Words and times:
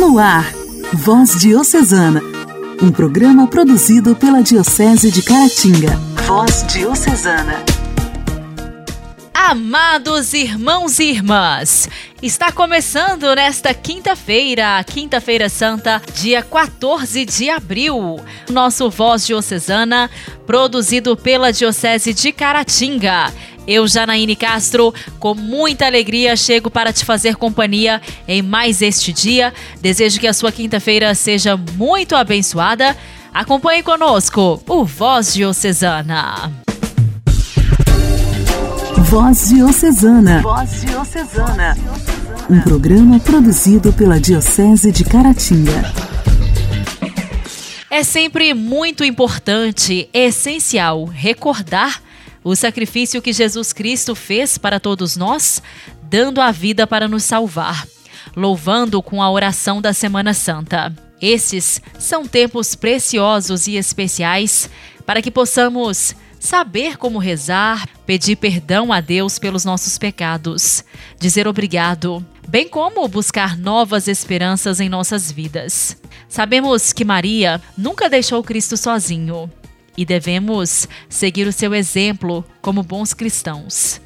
No 0.00 0.18
ar, 0.18 0.50
Voz 0.94 1.38
Diocesana, 1.38 2.22
um 2.82 2.90
programa 2.90 3.46
produzido 3.46 4.16
pela 4.16 4.42
Diocese 4.42 5.10
de 5.10 5.20
Caratinga. 5.20 5.94
Voz 6.26 6.64
Diocesana. 6.72 7.62
Amados 9.34 10.32
irmãos 10.32 10.98
e 11.00 11.10
irmãs, 11.10 11.86
está 12.22 12.50
começando 12.50 13.34
nesta 13.34 13.74
quinta-feira, 13.74 14.82
Quinta-feira 14.84 15.50
Santa, 15.50 16.00
dia 16.14 16.42
14 16.42 17.26
de 17.26 17.50
abril, 17.50 18.20
nosso 18.48 18.88
Voz 18.88 19.26
Diocesana, 19.26 20.08
produzido 20.46 21.14
pela 21.14 21.52
Diocese 21.52 22.14
de 22.14 22.32
Caratinga. 22.32 23.30
Eu, 23.66 23.86
Janaíne 23.86 24.34
Castro, 24.34 24.92
com 25.18 25.34
muita 25.34 25.86
alegria 25.86 26.36
chego 26.36 26.70
para 26.70 26.92
te 26.92 27.04
fazer 27.04 27.36
companhia 27.36 28.00
em 28.26 28.42
mais 28.42 28.82
este 28.82 29.12
dia. 29.12 29.52
Desejo 29.80 30.18
que 30.18 30.26
a 30.26 30.32
sua 30.32 30.50
quinta-feira 30.50 31.14
seja 31.14 31.56
muito 31.56 32.16
abençoada. 32.16 32.96
Acompanhe 33.32 33.82
conosco 33.82 34.60
o 34.66 34.84
Voz 34.84 35.34
Diocesana. 35.34 36.52
Voz 39.10 39.48
Diocesana. 39.48 40.42
Voz 40.42 40.82
Diocesana. 40.82 41.76
Um 42.48 42.60
programa 42.60 43.20
produzido 43.20 43.92
pela 43.92 44.20
Diocese 44.20 44.90
de 44.90 45.04
Caratinga. 45.04 45.92
É 47.88 48.04
sempre 48.04 48.54
muito 48.54 49.04
importante, 49.04 50.08
essencial, 50.12 51.04
recordar 51.04 52.00
o 52.42 52.54
sacrifício 52.56 53.20
que 53.20 53.32
Jesus 53.32 53.72
Cristo 53.72 54.14
fez 54.14 54.56
para 54.56 54.80
todos 54.80 55.16
nós, 55.16 55.62
dando 56.02 56.40
a 56.40 56.50
vida 56.50 56.86
para 56.86 57.06
nos 57.06 57.24
salvar, 57.24 57.86
louvando 58.34 59.02
com 59.02 59.22
a 59.22 59.30
oração 59.30 59.80
da 59.80 59.92
Semana 59.92 60.32
Santa. 60.32 60.94
Esses 61.20 61.82
são 61.98 62.26
tempos 62.26 62.74
preciosos 62.74 63.66
e 63.66 63.76
especiais 63.76 64.70
para 65.04 65.20
que 65.20 65.30
possamos 65.30 66.14
saber 66.38 66.96
como 66.96 67.18
rezar, 67.18 67.86
pedir 68.06 68.36
perdão 68.36 68.90
a 68.90 69.02
Deus 69.02 69.38
pelos 69.38 69.64
nossos 69.64 69.98
pecados, 69.98 70.82
dizer 71.18 71.46
obrigado, 71.46 72.24
bem 72.48 72.66
como 72.66 73.06
buscar 73.06 73.58
novas 73.58 74.08
esperanças 74.08 74.80
em 74.80 74.88
nossas 74.88 75.30
vidas. 75.30 75.98
Sabemos 76.26 76.94
que 76.94 77.04
Maria 77.04 77.60
nunca 77.76 78.08
deixou 78.08 78.42
Cristo 78.42 78.76
sozinho 78.78 79.50
e 79.96 80.04
devemos 80.04 80.88
seguir 81.08 81.46
o 81.46 81.52
seu 81.52 81.74
exemplo 81.74 82.44
como 82.60 82.82
bons 82.82 83.12
cristãos. 83.12 84.00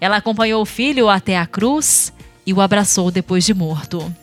Ela 0.00 0.16
acompanhou 0.16 0.62
o 0.62 0.66
filho 0.66 1.08
até 1.08 1.38
a 1.38 1.46
cruz 1.46 2.12
e 2.46 2.52
o 2.52 2.60
abraçou 2.60 3.10
depois 3.10 3.44
de 3.44 3.54
morto, 3.54 4.14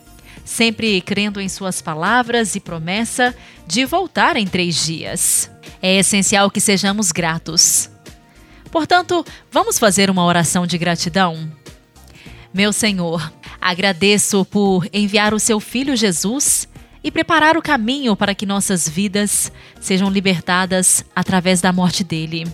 sempre 0.45 1.01
crendo 1.01 1.41
em 1.41 1.49
suas 1.49 1.81
palavras 1.81 2.55
e 2.55 2.59
promessa 2.59 3.35
de 3.67 3.85
voltar 3.85 4.37
em 4.37 4.47
três 4.47 4.85
dias. 4.85 5.49
É 5.81 5.97
essencial 5.97 6.49
que 6.49 6.61
sejamos 6.61 7.11
gratos. 7.11 7.89
Portanto, 8.71 9.25
vamos 9.51 9.77
fazer 9.77 10.09
uma 10.09 10.25
oração 10.25 10.65
de 10.65 10.77
gratidão? 10.77 11.51
Meu 12.53 12.71
Senhor, 12.71 13.31
agradeço 13.59 14.45
por 14.45 14.87
enviar 14.93 15.33
o 15.33 15.39
seu 15.39 15.59
filho 15.59 15.95
Jesus 15.95 16.67
e 17.03 17.11
preparar 17.11 17.57
o 17.57 17.61
caminho 17.61 18.15
para 18.15 18.33
que 18.33 18.45
nossas 18.45 18.87
vidas 18.87 19.51
sejam 19.81 20.09
libertadas 20.09 21.03
através 21.15 21.59
da 21.59 21.73
morte 21.73 22.03
dele. 22.03 22.47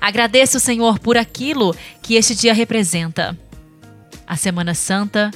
Agradeço, 0.00 0.60
Senhor, 0.60 0.98
por 0.98 1.16
aquilo 1.16 1.74
que 2.00 2.14
este 2.14 2.34
dia 2.34 2.54
representa. 2.54 3.36
A 4.26 4.36
Semana 4.36 4.74
Santa, 4.74 5.30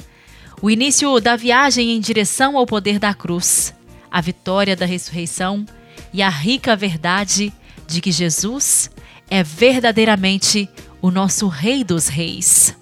o 0.61 0.69
início 0.69 1.19
da 1.19 1.35
viagem 1.35 1.91
em 1.91 1.99
direção 1.99 2.57
ao 2.57 2.65
poder 2.65 2.97
da 2.97 3.13
cruz, 3.13 3.73
a 4.09 4.21
vitória 4.21 4.75
da 4.75 4.85
ressurreição 4.85 5.65
e 6.13 6.21
a 6.21 6.29
rica 6.29 6.75
verdade 6.75 7.51
de 7.85 7.99
que 7.99 8.11
Jesus 8.11 8.89
é 9.29 9.43
verdadeiramente 9.43 10.69
o 11.01 11.11
nosso 11.11 11.47
Rei 11.47 11.83
dos 11.83 12.07
Reis. 12.07 12.75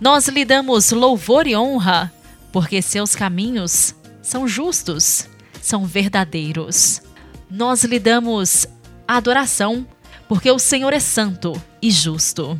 Nós 0.00 0.28
lhe 0.28 0.44
damos 0.44 0.90
louvor 0.90 1.46
e 1.46 1.56
honra, 1.56 2.12
porque 2.52 2.82
seus 2.82 3.14
caminhos 3.16 3.94
são 4.22 4.46
justos, 4.46 5.28
são 5.60 5.84
verdadeiros. 5.84 7.02
Nós 7.50 7.84
lhe 7.84 7.98
damos 7.98 8.66
adoração, 9.06 9.86
porque 10.28 10.50
o 10.50 10.58
Senhor 10.58 10.92
é 10.92 11.00
santo 11.00 11.60
e 11.82 11.90
justo. 11.90 12.58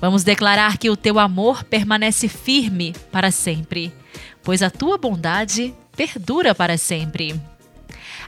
Vamos 0.00 0.24
declarar 0.24 0.78
que 0.78 0.90
o 0.90 0.96
teu 0.96 1.18
amor 1.18 1.62
permanece 1.64 2.28
firme 2.28 2.92
para 3.12 3.30
sempre, 3.30 3.94
pois 4.42 4.60
a 4.60 4.68
tua 4.68 4.98
bondade 4.98 5.72
perdura 5.96 6.54
para 6.54 6.76
sempre. 6.76 7.40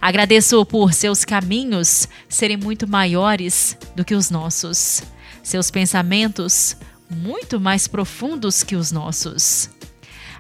Agradeço 0.01 0.65
por 0.65 0.93
seus 0.93 1.25
caminhos 1.25 2.09
serem 2.29 2.57
muito 2.57 2.87
maiores 2.87 3.77
do 3.97 4.05
que 4.05 4.15
os 4.15 4.31
nossos, 4.31 5.03
seus 5.43 5.71
pensamentos 5.71 6.77
muito 7.11 7.61
mais 7.61 7.87
profundos 7.89 8.63
que 8.63 8.77
os 8.77 8.93
nossos. 8.93 9.71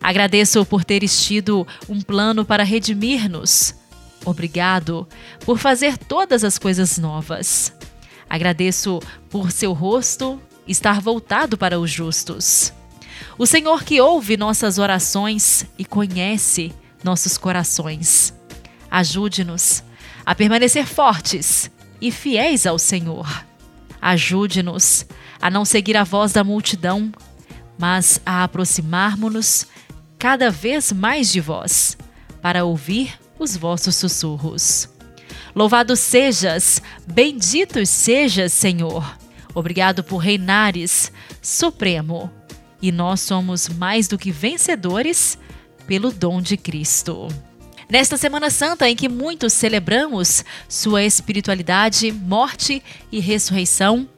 Agradeço 0.05 0.67
por 0.67 0.85
teres 0.85 1.25
tido 1.25 1.67
um 1.89 1.99
plano 1.99 2.45
para 2.45 2.63
redimir-nos. 2.63 3.75
Obrigado 4.23 5.09
por 5.47 5.59
fazer 5.59 5.97
todas 5.97 6.45
as 6.45 6.59
coisas 6.59 6.99
novas. 6.99 7.73
Agradeço 8.29 9.01
por 9.31 9.51
seu 9.51 9.73
rosto 9.73 10.39
estar 10.69 11.01
voltado 11.01 11.57
para 11.57 11.81
os 11.81 11.91
justos. 11.91 12.71
O 13.39 13.47
Senhor 13.47 13.83
que 13.83 13.99
ouve 13.99 14.37
nossas 14.37 14.77
orações 14.77 15.65
e 15.79 15.87
conhece 15.87 16.71
nossos 17.03 17.39
corações. 17.39 18.35
Ajude-nos 18.91 19.83
a 20.27 20.35
permanecer 20.35 20.87
fortes 20.87 21.71
e 21.99 22.11
fiéis 22.11 22.67
ao 22.67 22.79
Senhor. 22.79 23.27
Ajude-nos 24.03 25.07
a 25.41 25.51
não 25.51 25.65
seguir 25.65 25.97
a 25.97 26.05
voz 26.05 26.31
da 26.31 26.45
multidão, 26.45 27.11
mas 27.79 28.21
a 28.27 28.45
aproximarmos-nos 28.45 29.73
cada 30.19 30.51
vez 30.51 30.93
mais 30.93 31.31
de 31.31 31.41
vós, 31.41 31.97
para 32.41 32.65
ouvir 32.65 33.19
os 33.39 33.57
vossos 33.57 33.97
sussurros. 33.97 34.89
Louvado 35.55 35.95
sejas, 35.97 36.83
bendito 37.07 37.85
sejas, 37.87 38.53
Senhor. 38.53 39.19
Obrigado 39.55 40.03
por 40.03 40.19
reinares, 40.19 41.13
Supremo. 41.41 42.31
E 42.83 42.91
nós 42.91 43.21
somos 43.21 43.69
mais 43.69 44.09
do 44.09 44.19
que 44.19 44.33
vencedores 44.33 45.39
pelo 45.87 46.11
dom 46.11 46.43
de 46.43 46.57
Cristo. 46.57 47.29
Nesta 47.89 48.17
Semana 48.17 48.51
Santa, 48.51 48.89
em 48.89 48.97
que 48.97 49.09
muitos 49.09 49.53
celebramos 49.53 50.45
Sua 50.69 51.05
espiritualidade, 51.05 52.11
morte 52.11 52.83
e 53.13 53.21
ressurreição, 53.21 54.09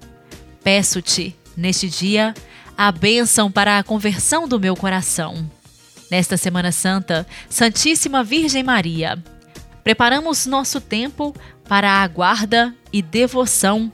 peço-te, 0.64 1.36
neste 1.56 1.88
dia, 1.88 2.32
a 2.76 2.90
bênção 2.90 3.50
para 3.50 3.78
a 3.78 3.82
conversão 3.82 4.48
do 4.48 4.58
meu 4.58 4.74
coração 4.74 5.48
Nesta 6.10 6.36
Semana 6.36 6.70
Santa, 6.70 7.26
Santíssima 7.48 8.22
Virgem 8.22 8.62
Maria, 8.62 9.22
preparamos 9.82 10.46
nosso 10.46 10.80
tempo 10.80 11.34
para 11.68 12.02
a 12.02 12.06
guarda 12.06 12.74
e 12.92 13.02
devoção 13.02 13.92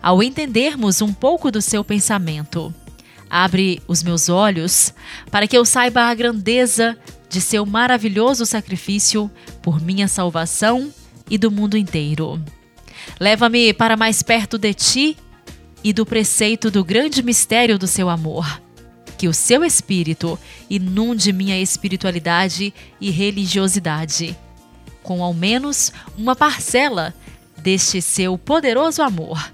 ao 0.00 0.22
entendermos 0.22 1.02
um 1.02 1.12
pouco 1.12 1.50
do 1.50 1.60
seu 1.60 1.82
pensamento. 1.82 2.72
Abre 3.28 3.82
os 3.88 4.02
meus 4.02 4.28
olhos 4.28 4.94
para 5.30 5.46
que 5.46 5.56
eu 5.58 5.64
saiba 5.64 6.02
a 6.02 6.14
grandeza 6.14 6.96
de 7.28 7.40
seu 7.40 7.66
maravilhoso 7.66 8.46
sacrifício 8.46 9.30
por 9.60 9.80
minha 9.80 10.06
salvação 10.06 10.92
e 11.28 11.36
do 11.36 11.50
mundo 11.50 11.76
inteiro. 11.76 12.40
Leva-me 13.18 13.72
para 13.74 13.96
mais 13.96 14.22
perto 14.22 14.56
de 14.56 14.72
ti 14.72 15.16
e 15.82 15.92
do 15.92 16.06
preceito 16.06 16.70
do 16.70 16.84
grande 16.84 17.22
mistério 17.22 17.78
do 17.78 17.86
seu 17.86 18.08
amor 18.08 18.60
que 19.18 19.26
o 19.26 19.34
seu 19.34 19.64
espírito 19.64 20.38
inunde 20.70 21.32
minha 21.32 21.60
espiritualidade 21.60 22.72
e 23.00 23.10
religiosidade, 23.10 24.38
com 25.02 25.22
ao 25.22 25.34
menos 25.34 25.92
uma 26.16 26.36
parcela 26.36 27.12
deste 27.58 28.00
seu 28.00 28.38
poderoso 28.38 29.02
amor, 29.02 29.50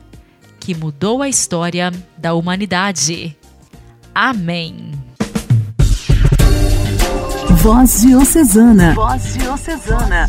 que 0.61 0.75
mudou 0.75 1.22
a 1.22 1.28
história 1.28 1.90
da 2.19 2.34
humanidade. 2.34 3.34
Amém. 4.14 4.93
Voz 7.62 8.02
Diocesana. 8.02 8.94
Voz 8.94 9.34
Diocesana. 9.34 10.28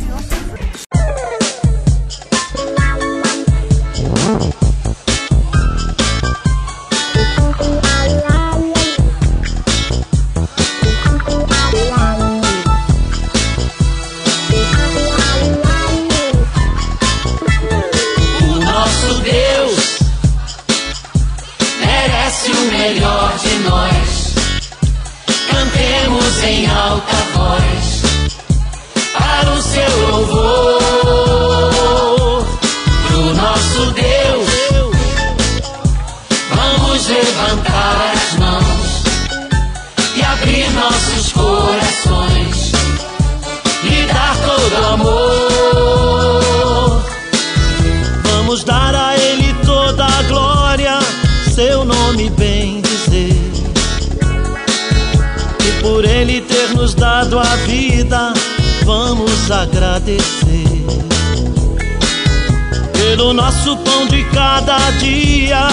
Dia, 64.93 65.67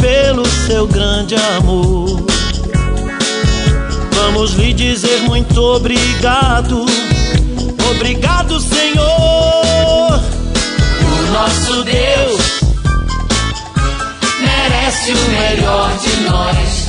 pelo 0.00 0.46
seu 0.46 0.86
grande 0.86 1.34
amor. 1.56 2.26
Vamos 4.12 4.52
lhe 4.54 4.72
dizer 4.72 5.20
muito 5.22 5.60
obrigado, 5.60 6.84
obrigado, 7.90 8.60
Senhor. 8.60 10.20
O 11.00 11.32
nosso 11.32 11.84
Deus 11.84 12.60
merece 14.40 15.12
o 15.12 15.30
melhor 15.30 15.90
de 15.98 16.16
nós. 16.28 16.88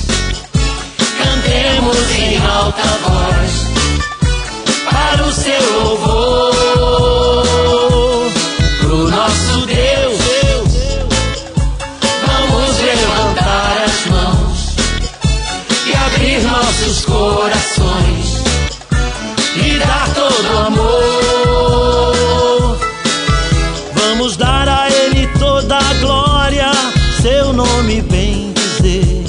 Cantemos 1.17 2.11
em 2.17 2.37
alta 2.45 2.83
voz 3.03 3.69
para 4.91 5.23
o 5.25 5.31
seu 5.31 5.73
louvor. 5.83 6.53
Pro 8.81 9.09
nosso 9.09 9.65
Deus, 9.65 10.18
corações 17.19 18.43
e 19.57 19.77
dar 19.79 20.07
todo 20.13 20.57
amor. 20.67 21.59
Vamos 23.93 24.37
dar 24.37 24.69
a 24.69 24.89
Ele 24.89 25.27
toda 25.37 25.77
a 25.77 25.93
glória, 25.95 26.71
seu 27.21 27.51
nome 27.51 28.01
bem 28.03 28.53
dizer. 28.53 29.25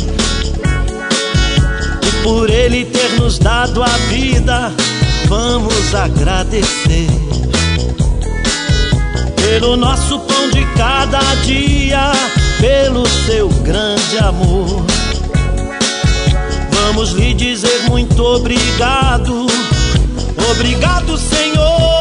E 2.06 2.10
por 2.22 2.48
Ele 2.48 2.84
ter 2.84 3.20
nos 3.20 3.40
dado 3.40 3.82
a 3.82 3.96
vida, 4.08 4.72
vamos 5.26 5.92
agradecer. 5.92 7.08
Pelo 9.34 9.76
nosso 9.76 10.20
pão 10.20 10.48
de 10.50 10.64
cada 10.76 11.18
dia, 11.44 12.12
pelo 12.60 13.04
seu 13.26 13.48
grande 13.48 14.18
amor. 14.18 14.84
Vamos 16.92 17.12
lhe 17.12 17.32
dizer 17.34 17.88
muito 17.88 18.20
obrigado, 18.20 19.46
obrigado, 20.50 21.16
Senhor. 21.16 21.99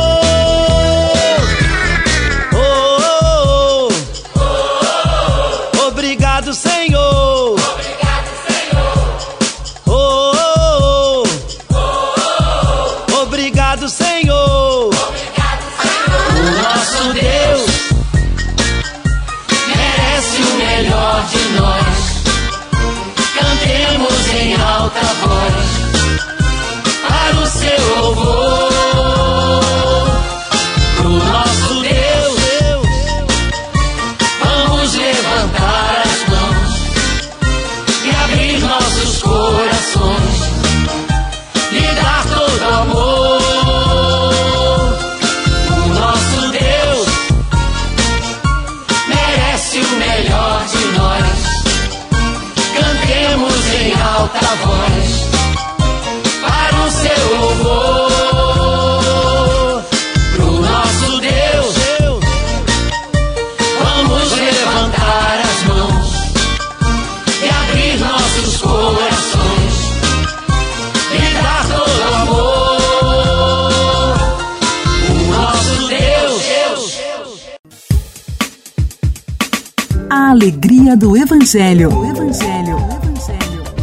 Evangelho. 81.49 81.89
O 81.89 82.05
Evangelho. 82.05 82.77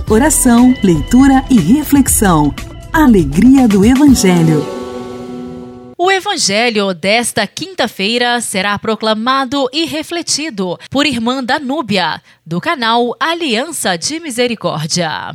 Oração, 0.08 0.72
leitura 0.84 1.44
e 1.50 1.58
reflexão. 1.58 2.54
Alegria 2.92 3.66
do 3.66 3.84
Evangelho. 3.84 4.64
O 5.98 6.08
evangelho 6.08 6.94
desta 6.94 7.44
quinta-feira 7.44 8.40
será 8.40 8.78
proclamado 8.78 9.68
e 9.72 9.84
refletido 9.84 10.78
por 10.88 11.06
irmã 11.06 11.42
Danúbia, 11.42 12.22
do 12.46 12.60
canal 12.60 13.16
Aliança 13.18 13.98
de 13.98 14.20
Misericórdia. 14.20 15.34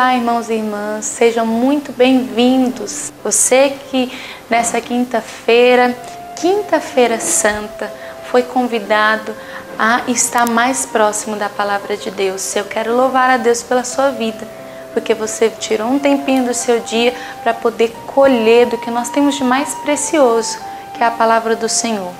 Olá, 0.00 0.14
irmãos 0.14 0.48
e 0.48 0.54
irmãs, 0.54 1.04
sejam 1.04 1.44
muito 1.44 1.92
bem-vindos. 1.92 3.12
Você 3.22 3.76
que 3.90 4.10
nessa 4.48 4.80
quinta-feira, 4.80 5.94
quinta-feira 6.40 7.20
santa, 7.20 7.92
foi 8.30 8.42
convidado 8.42 9.34
a 9.78 10.00
estar 10.08 10.48
mais 10.48 10.86
próximo 10.86 11.36
da 11.36 11.50
palavra 11.50 11.98
de 11.98 12.10
Deus. 12.10 12.56
Eu 12.56 12.64
quero 12.64 12.96
louvar 12.96 13.28
a 13.28 13.36
Deus 13.36 13.62
pela 13.62 13.84
sua 13.84 14.10
vida, 14.10 14.48
porque 14.94 15.12
você 15.12 15.50
tirou 15.50 15.88
um 15.88 15.98
tempinho 15.98 16.46
do 16.46 16.54
seu 16.54 16.80
dia 16.80 17.14
para 17.42 17.52
poder 17.52 17.92
colher 18.06 18.68
do 18.68 18.78
que 18.78 18.90
nós 18.90 19.10
temos 19.10 19.34
de 19.34 19.44
mais 19.44 19.74
precioso, 19.74 20.58
que 20.96 21.02
é 21.02 21.06
a 21.06 21.10
palavra 21.10 21.54
do 21.54 21.68
Senhor. 21.68 22.14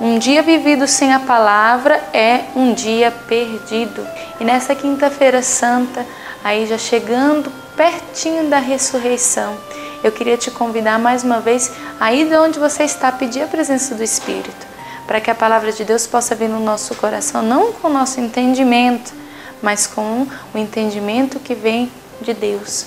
Um 0.00 0.18
dia 0.18 0.42
vivido 0.42 0.88
sem 0.88 1.14
a 1.14 1.20
palavra 1.20 2.02
é 2.12 2.40
um 2.56 2.74
dia 2.74 3.12
perdido. 3.28 4.04
E 4.40 4.44
nessa 4.44 4.74
quinta-feira 4.74 5.42
santa, 5.42 6.04
aí 6.42 6.66
já 6.66 6.78
chegando 6.78 7.50
pertinho 7.76 8.48
da 8.48 8.58
ressurreição, 8.58 9.56
eu 10.02 10.10
queria 10.10 10.36
te 10.36 10.50
convidar 10.50 10.98
mais 10.98 11.22
uma 11.22 11.40
vez 11.40 11.70
a 11.98 12.12
ir 12.12 12.28
de 12.28 12.36
onde 12.36 12.58
você 12.58 12.84
está, 12.84 13.12
pedir 13.12 13.42
a 13.42 13.46
presença 13.46 13.94
do 13.94 14.02
Espírito, 14.02 14.66
para 15.06 15.20
que 15.20 15.30
a 15.30 15.34
palavra 15.34 15.72
de 15.72 15.84
Deus 15.84 16.06
possa 16.06 16.34
vir 16.34 16.48
no 16.48 16.60
nosso 16.60 16.94
coração, 16.94 17.42
não 17.42 17.72
com 17.72 17.88
o 17.88 17.92
nosso 17.92 18.20
entendimento, 18.20 19.12
mas 19.60 19.86
com 19.86 20.26
o 20.54 20.58
entendimento 20.58 21.38
que 21.38 21.54
vem 21.54 21.90
de 22.20 22.32
Deus. 22.32 22.86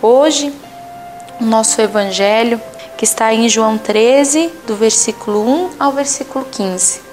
Hoje, 0.00 0.54
o 1.40 1.44
nosso 1.44 1.80
evangelho, 1.80 2.60
que 2.96 3.04
está 3.04 3.34
em 3.34 3.48
João 3.48 3.76
13, 3.76 4.52
do 4.66 4.76
versículo 4.76 5.46
1 5.46 5.70
ao 5.80 5.92
versículo 5.92 6.44
15. 6.44 7.05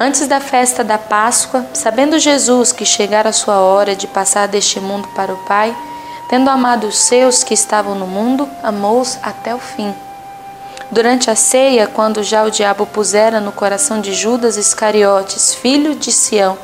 Antes 0.00 0.26
da 0.26 0.40
festa 0.40 0.82
da 0.82 0.98
Páscoa, 0.98 1.64
sabendo 1.72 2.18
Jesus 2.18 2.72
que 2.72 2.84
chegara 2.84 3.28
a 3.28 3.32
sua 3.32 3.58
hora 3.60 3.94
de 3.94 4.06
passar 4.06 4.48
deste 4.48 4.80
mundo 4.80 5.06
para 5.14 5.32
o 5.32 5.36
Pai, 5.44 5.76
tendo 6.28 6.48
amado 6.48 6.86
os 6.86 6.96
seus 6.96 7.44
que 7.44 7.54
estavam 7.54 7.94
no 7.94 8.06
mundo, 8.06 8.48
amou-os 8.62 9.18
até 9.22 9.54
o 9.54 9.58
fim. 9.58 9.94
Durante 10.90 11.30
a 11.30 11.36
ceia, 11.36 11.86
quando 11.86 12.22
já 12.22 12.44
o 12.44 12.50
diabo 12.50 12.86
pusera 12.86 13.40
no 13.40 13.52
coração 13.52 14.00
de 14.00 14.12
Judas 14.12 14.56
Iscariotes, 14.56 15.54
filho 15.54 15.94
de 15.94 16.10
Sião, 16.10 16.58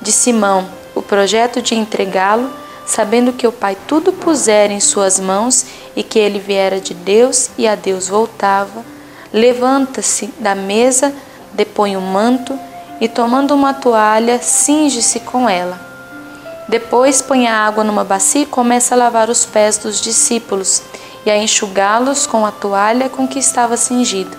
de 0.00 0.12
Simão, 0.12 0.68
o 0.94 1.02
projeto 1.02 1.62
de 1.62 1.74
entregá-lo, 1.74 2.50
sabendo 2.86 3.32
que 3.32 3.46
o 3.46 3.52
Pai 3.52 3.76
tudo 3.86 4.12
pusera 4.12 4.72
em 4.72 4.80
suas 4.80 5.18
mãos 5.18 5.64
e 5.96 6.02
que 6.02 6.18
ele 6.18 6.38
viera 6.38 6.80
de 6.80 6.92
Deus 6.92 7.50
e 7.56 7.66
a 7.66 7.74
Deus 7.74 8.08
voltava, 8.08 8.84
levanta-se 9.32 10.26
da 10.38 10.54
mesa, 10.54 11.12
depõe 11.52 11.96
o 11.96 12.00
manto 12.00 12.58
e, 13.00 13.08
tomando 13.08 13.54
uma 13.54 13.72
toalha, 13.72 14.38
cinge-se 14.40 15.20
com 15.20 15.48
ela. 15.48 15.78
Depois 16.68 17.20
põe 17.20 17.48
a 17.48 17.66
água 17.66 17.82
numa 17.82 18.04
bacia 18.04 18.42
e 18.42 18.46
começa 18.46 18.94
a 18.94 18.98
lavar 18.98 19.28
os 19.28 19.44
pés 19.44 19.76
dos 19.78 20.00
discípulos 20.00 20.82
e 21.26 21.30
a 21.30 21.36
enxugá-los 21.36 22.26
com 22.26 22.46
a 22.46 22.52
toalha 22.52 23.08
com 23.08 23.26
que 23.26 23.38
estava 23.38 23.76
cingido. 23.76 24.36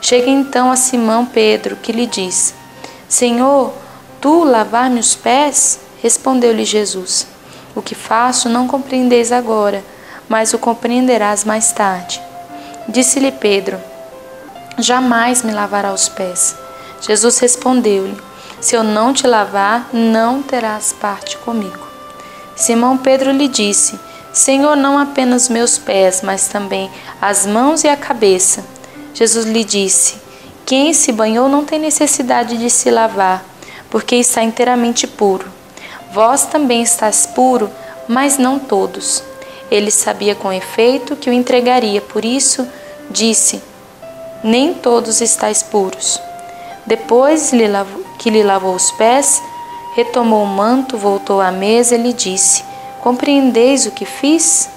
Chega 0.00 0.30
então 0.30 0.70
a 0.72 0.76
Simão 0.76 1.26
Pedro, 1.26 1.76
que 1.76 1.92
lhe 1.92 2.06
diz: 2.06 2.54
Senhor, 3.08 3.72
tu 4.20 4.44
lavar-me 4.44 5.00
os 5.00 5.14
pés? 5.14 5.80
Respondeu-lhe 6.02 6.64
Jesus: 6.64 7.26
O 7.74 7.82
que 7.82 7.94
faço 7.94 8.48
não 8.48 8.66
compreendeis 8.66 9.30
agora, 9.30 9.84
mas 10.28 10.54
o 10.54 10.58
compreenderás 10.58 11.44
mais 11.44 11.72
tarde. 11.72 12.22
Disse-lhe 12.88 13.30
Pedro: 13.30 13.78
Jamais 14.80 15.42
me 15.42 15.52
lavará 15.52 15.92
os 15.92 16.08
pés. 16.08 16.56
Jesus 17.00 17.38
respondeu-lhe: 17.38 18.16
Se 18.60 18.74
eu 18.74 18.82
não 18.82 19.12
te 19.12 19.26
lavar, 19.26 19.88
não 19.92 20.42
terás 20.42 20.92
parte 20.92 21.36
comigo. 21.38 21.86
Simão 22.56 22.96
Pedro 22.96 23.30
lhe 23.30 23.48
disse: 23.48 23.98
Senhor, 24.32 24.76
não 24.76 24.98
apenas 24.98 25.48
meus 25.48 25.76
pés, 25.76 26.22
mas 26.22 26.48
também 26.48 26.90
as 27.20 27.46
mãos 27.46 27.84
e 27.84 27.88
a 27.88 27.96
cabeça. 27.96 28.64
Jesus 29.12 29.44
lhe 29.44 29.64
disse: 29.64 30.16
Quem 30.64 30.94
se 30.94 31.12
banhou 31.12 31.48
não 31.48 31.64
tem 31.64 31.78
necessidade 31.78 32.56
de 32.56 32.70
se 32.70 32.90
lavar, 32.90 33.44
porque 33.90 34.16
está 34.16 34.42
inteiramente 34.42 35.06
puro. 35.06 35.46
Vós 36.12 36.46
também 36.46 36.82
estáis 36.82 37.26
puro, 37.26 37.70
mas 38.08 38.38
não 38.38 38.58
todos. 38.58 39.22
Ele 39.70 39.90
sabia 39.90 40.34
com 40.34 40.52
efeito 40.52 41.16
que 41.16 41.28
o 41.28 41.32
entregaria, 41.32 42.00
por 42.00 42.24
isso 42.24 42.66
disse: 43.10 43.62
Nem 44.42 44.72
todos 44.72 45.20
estáis 45.20 45.62
puros. 45.62 46.20
Depois 46.86 47.50
que 48.18 48.30
lhe 48.30 48.42
lavou 48.42 48.74
os 48.74 48.90
pés, 48.92 49.42
retomou 49.94 50.44
o 50.44 50.46
manto, 50.46 50.96
voltou 50.96 51.40
à 51.40 51.50
mesa 51.50 51.94
e 51.94 51.98
lhe 51.98 52.12
disse: 52.12 52.64
Compreendeis 53.00 53.86
o 53.86 53.90
que 53.90 54.04
fiz? 54.04 54.68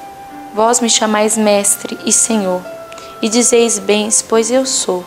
Vós 0.53 0.79
me 0.79 0.89
chamais 0.89 1.37
mestre 1.37 1.97
e 2.05 2.11
senhor, 2.11 2.61
e 3.21 3.29
dizeis 3.29 3.79
bens, 3.79 4.21
pois 4.21 4.51
eu 4.51 4.65
sou. 4.65 5.03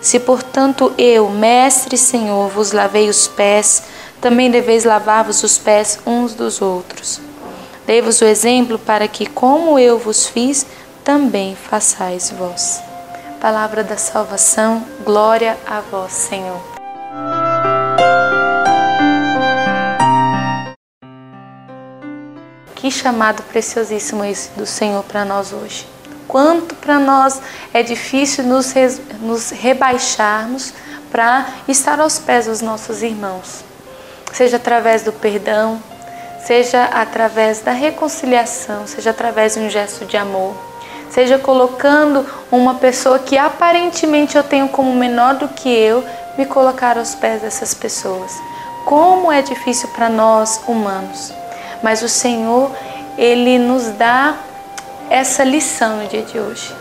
Se, 0.00 0.20
portanto, 0.20 0.92
eu, 0.98 1.30
mestre 1.30 1.94
e 1.94 1.98
senhor, 1.98 2.50
vos 2.50 2.72
lavei 2.72 3.08
os 3.08 3.26
pés, 3.26 3.84
também 4.20 4.50
deveis 4.50 4.84
lavar-vos 4.84 5.42
os 5.42 5.56
pés 5.56 5.98
uns 6.06 6.34
dos 6.34 6.60
outros. 6.60 7.20
Dei-vos 7.86 8.20
o 8.20 8.24
exemplo 8.24 8.78
para 8.78 9.08
que, 9.08 9.26
como 9.26 9.78
eu 9.78 9.98
vos 9.98 10.26
fiz, 10.26 10.66
também 11.02 11.56
façais 11.56 12.30
vós. 12.30 12.93
Palavra 13.44 13.84
da 13.84 13.98
salvação, 13.98 14.82
glória 15.04 15.58
a 15.66 15.78
vós, 15.80 16.14
Senhor. 16.14 16.58
Que 22.74 22.90
chamado 22.90 23.42
preciosíssimo 23.42 24.24
esse 24.24 24.48
do 24.52 24.64
Senhor 24.64 25.04
para 25.04 25.26
nós 25.26 25.52
hoje. 25.52 25.86
Quanto 26.26 26.74
para 26.76 26.98
nós 26.98 27.42
é 27.74 27.82
difícil 27.82 28.44
nos, 28.44 28.72
re, 28.72 28.88
nos 29.20 29.50
rebaixarmos 29.50 30.72
para 31.12 31.46
estar 31.68 32.00
aos 32.00 32.18
pés 32.18 32.46
dos 32.46 32.62
nossos 32.62 33.02
irmãos, 33.02 33.62
seja 34.32 34.56
através 34.56 35.02
do 35.02 35.12
perdão, 35.12 35.82
seja 36.42 36.84
através 36.84 37.60
da 37.60 37.72
reconciliação, 37.72 38.86
seja 38.86 39.10
através 39.10 39.52
de 39.52 39.60
um 39.60 39.68
gesto 39.68 40.06
de 40.06 40.16
amor, 40.16 40.56
seja 41.14 41.38
colocando 41.38 42.26
uma 42.50 42.74
pessoa 42.74 43.20
que 43.20 43.38
aparentemente 43.38 44.36
eu 44.36 44.42
tenho 44.42 44.68
como 44.68 44.92
menor 44.92 45.36
do 45.36 45.46
que 45.46 45.68
eu, 45.68 46.04
me 46.36 46.44
colocar 46.44 46.98
aos 46.98 47.14
pés 47.14 47.40
dessas 47.40 47.72
pessoas. 47.72 48.32
Como 48.84 49.30
é 49.30 49.40
difícil 49.40 49.88
para 49.90 50.08
nós 50.08 50.60
humanos, 50.66 51.32
mas 51.84 52.02
o 52.02 52.08
Senhor, 52.08 52.68
ele 53.16 53.60
nos 53.60 53.90
dá 53.90 54.34
essa 55.08 55.44
lição 55.44 55.98
no 55.98 56.08
dia 56.08 56.22
de 56.22 56.36
hoje. 56.36 56.74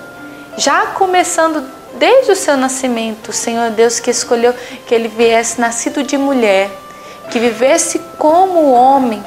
Já 0.57 0.87
começando 0.87 1.63
desde 1.99 2.31
o 2.31 2.35
seu 2.35 2.57
nascimento, 2.57 3.29
o 3.29 3.33
Senhor 3.33 3.69
Deus 3.69 3.99
que 3.99 4.09
escolheu 4.09 4.55
que 4.87 4.95
ele 4.95 5.09
viesse 5.09 5.61
nascido 5.61 6.01
de 6.01 6.17
mulher, 6.17 6.71
que 7.29 7.37
vivesse 7.37 7.99
como 8.17 8.71
homem, 8.71 9.23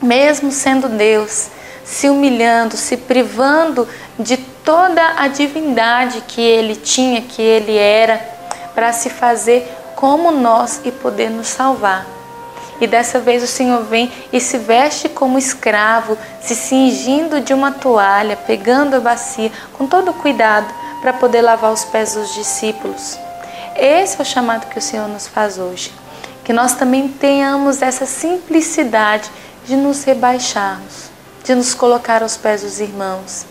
mesmo 0.00 0.52
sendo 0.52 0.88
Deus, 0.88 1.48
se 1.84 2.08
humilhando, 2.08 2.76
se 2.76 2.96
privando 2.96 3.88
de 4.18 4.36
toda 4.36 5.14
a 5.16 5.28
divindade 5.28 6.22
que 6.26 6.40
ele 6.40 6.76
tinha, 6.76 7.22
que 7.22 7.42
ele 7.42 7.76
era, 7.76 8.18
para 8.74 8.92
se 8.92 9.10
fazer 9.10 9.68
como 9.94 10.30
nós 10.30 10.80
e 10.84 10.90
poder 10.90 11.30
nos 11.30 11.48
salvar. 11.48 12.06
E 12.80 12.86
dessa 12.88 13.20
vez 13.20 13.44
o 13.44 13.46
Senhor 13.46 13.84
vem 13.84 14.10
e 14.32 14.40
se 14.40 14.58
veste 14.58 15.08
como 15.08 15.38
escravo, 15.38 16.18
se 16.40 16.56
cingindo 16.56 17.40
de 17.40 17.54
uma 17.54 17.70
toalha, 17.70 18.36
pegando 18.36 18.96
a 18.96 19.00
bacia, 19.00 19.52
com 19.74 19.86
todo 19.86 20.12
cuidado, 20.12 20.66
para 21.00 21.12
poder 21.12 21.42
lavar 21.42 21.72
os 21.72 21.84
pés 21.84 22.14
dos 22.14 22.34
discípulos. 22.34 23.16
Esse 23.76 24.18
é 24.18 24.22
o 24.22 24.24
chamado 24.24 24.66
que 24.66 24.78
o 24.78 24.82
Senhor 24.82 25.06
nos 25.06 25.28
faz 25.28 25.58
hoje. 25.58 25.92
Que 26.42 26.52
nós 26.52 26.74
também 26.74 27.06
tenhamos 27.06 27.82
essa 27.82 28.04
simplicidade 28.04 29.30
de 29.64 29.76
nos 29.76 30.02
rebaixarmos, 30.02 31.11
de 31.44 31.54
nos 31.54 31.74
colocar 31.74 32.22
aos 32.22 32.36
pés 32.36 32.62
dos 32.62 32.80
irmãos, 32.80 33.44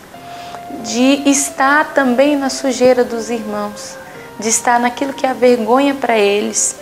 de 0.84 1.28
estar 1.28 1.92
também 1.92 2.36
na 2.36 2.48
sujeira 2.48 3.04
dos 3.04 3.30
irmãos, 3.30 3.96
de 4.38 4.48
estar 4.48 4.80
naquilo 4.80 5.12
que 5.12 5.26
é 5.26 5.30
a 5.30 5.34
vergonha 5.34 5.94
para 5.94 6.16
eles, 6.16 6.76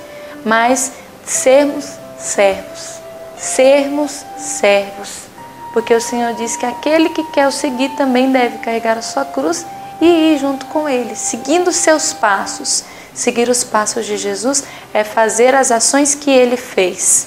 mas 0.44 0.92
sermos 1.24 1.86
servos, 2.18 3.00
sermos 3.36 4.24
servos, 4.38 5.30
porque 5.72 5.94
o 5.94 6.00
Senhor 6.00 6.34
diz 6.34 6.56
que 6.56 6.66
aquele 6.66 7.10
que 7.10 7.24
quer 7.32 7.46
o 7.46 7.52
seguir 7.52 7.90
também 7.90 8.30
deve 8.32 8.58
carregar 8.58 8.98
a 8.98 9.02
sua 9.02 9.24
cruz 9.24 9.64
e 10.00 10.06
ir 10.06 10.38
junto 10.38 10.66
com 10.66 10.88
ele, 10.88 11.14
seguindo 11.14 11.72
seus 11.72 12.12
passos. 12.12 12.84
Seguir 13.12 13.48
os 13.48 13.64
passos 13.64 14.06
de 14.06 14.16
Jesus 14.16 14.64
é 14.94 15.04
fazer 15.04 15.54
as 15.54 15.70
ações 15.70 16.14
que 16.14 16.30
ele 16.30 16.56
fez. 16.56 17.26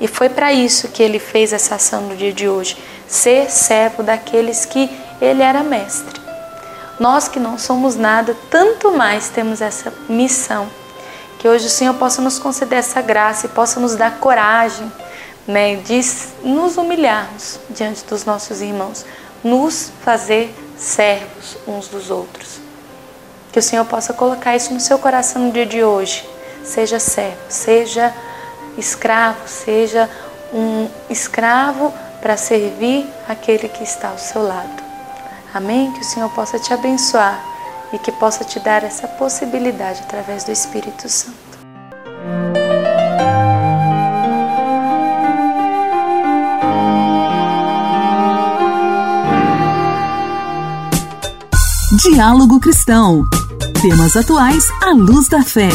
E 0.00 0.06
foi 0.06 0.28
para 0.28 0.52
isso 0.52 0.88
que 0.88 1.02
ele 1.02 1.18
fez 1.18 1.52
essa 1.52 1.76
ação 1.76 2.02
no 2.02 2.16
dia 2.16 2.32
de 2.32 2.48
hoje, 2.48 2.76
ser 3.08 3.50
servo 3.50 4.02
daqueles 4.02 4.64
que 4.64 4.90
ele 5.20 5.42
era 5.42 5.62
mestre. 5.62 6.20
Nós 6.98 7.28
que 7.28 7.38
não 7.38 7.58
somos 7.58 7.94
nada, 7.96 8.34
tanto 8.50 8.90
mais 8.90 9.28
temos 9.28 9.60
essa 9.60 9.92
missão. 10.08 10.66
Que 11.38 11.48
hoje 11.48 11.66
o 11.66 11.70
Senhor 11.70 11.94
possa 11.94 12.22
nos 12.22 12.38
conceder 12.38 12.78
essa 12.78 13.02
graça 13.02 13.46
e 13.46 13.50
possa 13.50 13.78
nos 13.78 13.94
dar 13.94 14.18
coragem 14.18 14.90
né, 15.46 15.76
de 15.76 16.00
nos 16.42 16.76
humilharmos 16.76 17.60
diante 17.70 18.04
dos 18.06 18.24
nossos 18.24 18.60
irmãos, 18.60 19.04
nos 19.44 19.92
fazer 20.02 20.54
servos 20.76 21.56
uns 21.66 21.88
dos 21.88 22.10
outros. 22.10 22.58
Que 23.52 23.58
o 23.58 23.62
Senhor 23.62 23.84
possa 23.84 24.12
colocar 24.12 24.56
isso 24.56 24.72
no 24.72 24.80
seu 24.80 24.98
coração 24.98 25.42
no 25.42 25.52
dia 25.52 25.66
de 25.66 25.84
hoje. 25.84 26.28
Seja 26.64 26.98
servo, 26.98 27.38
seja 27.48 28.12
escravo, 28.76 29.46
seja 29.46 30.10
um 30.52 30.88
escravo 31.08 31.92
para 32.26 32.36
servir 32.36 33.06
aquele 33.28 33.68
que 33.68 33.84
está 33.84 34.08
ao 34.08 34.18
seu 34.18 34.42
lado. 34.42 34.82
Amém? 35.54 35.92
Que 35.92 36.00
o 36.00 36.04
Senhor 36.04 36.28
possa 36.30 36.58
te 36.58 36.74
abençoar 36.74 37.40
e 37.92 38.00
que 38.00 38.10
possa 38.10 38.42
te 38.42 38.58
dar 38.58 38.82
essa 38.82 39.06
possibilidade 39.06 40.00
através 40.02 40.42
do 40.42 40.50
Espírito 40.50 41.08
Santo. 41.08 41.36
Diálogo 52.02 52.58
Cristão. 52.58 53.22
Temas 53.80 54.16
atuais 54.16 54.64
à 54.82 54.90
luz 54.90 55.28
da 55.28 55.44
fé. 55.44 55.68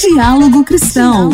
Diálogo 0.00 0.64
Cristão. 0.64 1.30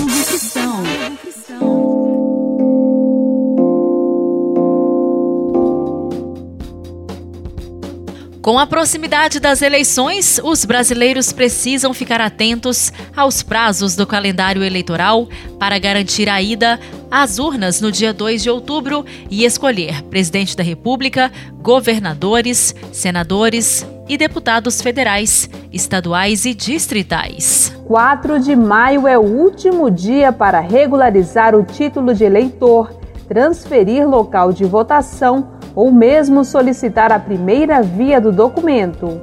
Com 8.44 8.58
a 8.58 8.66
proximidade 8.66 9.40
das 9.40 9.62
eleições, 9.62 10.38
os 10.44 10.66
brasileiros 10.66 11.32
precisam 11.32 11.94
ficar 11.94 12.20
atentos 12.20 12.92
aos 13.16 13.42
prazos 13.42 13.96
do 13.96 14.06
calendário 14.06 14.62
eleitoral 14.62 15.26
para 15.58 15.78
garantir 15.78 16.28
a 16.28 16.42
ida 16.42 16.78
às 17.10 17.38
urnas 17.38 17.80
no 17.80 17.90
dia 17.90 18.12
2 18.12 18.42
de 18.42 18.50
outubro 18.50 19.02
e 19.30 19.46
escolher 19.46 20.02
presidente 20.10 20.54
da 20.54 20.62
República, 20.62 21.32
governadores, 21.62 22.74
senadores, 22.92 23.86
e 24.06 24.18
deputados 24.18 24.82
federais, 24.82 25.48
estaduais 25.72 26.44
e 26.44 26.52
distritais. 26.52 27.74
4 27.86 28.38
de 28.40 28.54
maio 28.54 29.08
é 29.08 29.16
o 29.16 29.22
último 29.22 29.90
dia 29.90 30.30
para 30.30 30.60
regularizar 30.60 31.54
o 31.54 31.64
título 31.64 32.12
de 32.12 32.24
eleitor, 32.24 32.92
transferir 33.26 34.06
local 34.06 34.52
de 34.52 34.66
votação 34.66 35.53
ou 35.75 35.90
mesmo 35.90 36.45
solicitar 36.45 37.11
a 37.12 37.19
primeira 37.19 37.83
via 37.83 38.21
do 38.21 38.31
documento. 38.31 39.21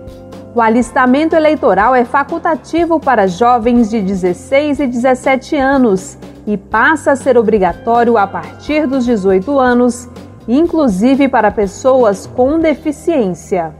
O 0.54 0.60
alistamento 0.60 1.36
eleitoral 1.36 1.96
é 1.96 2.04
facultativo 2.04 3.00
para 3.00 3.28
jovens 3.28 3.90
de 3.90 4.02
16 4.02 4.82
e 4.82 4.88
17 4.88 5.56
anos 5.56 6.18
e 6.46 6.58
passa 6.58 7.12
a 7.12 7.16
ser 7.16 7.38
obrigatório 7.38 8.18
a 8.18 8.28
partir 8.28 8.86
dos 8.86 9.06
18 9.06 9.58
anos, 9.58 10.10
inclusive 10.48 11.30
para 11.30 11.52
pessoas 11.52 12.28
com 12.28 12.60
deficiência. 12.60 13.74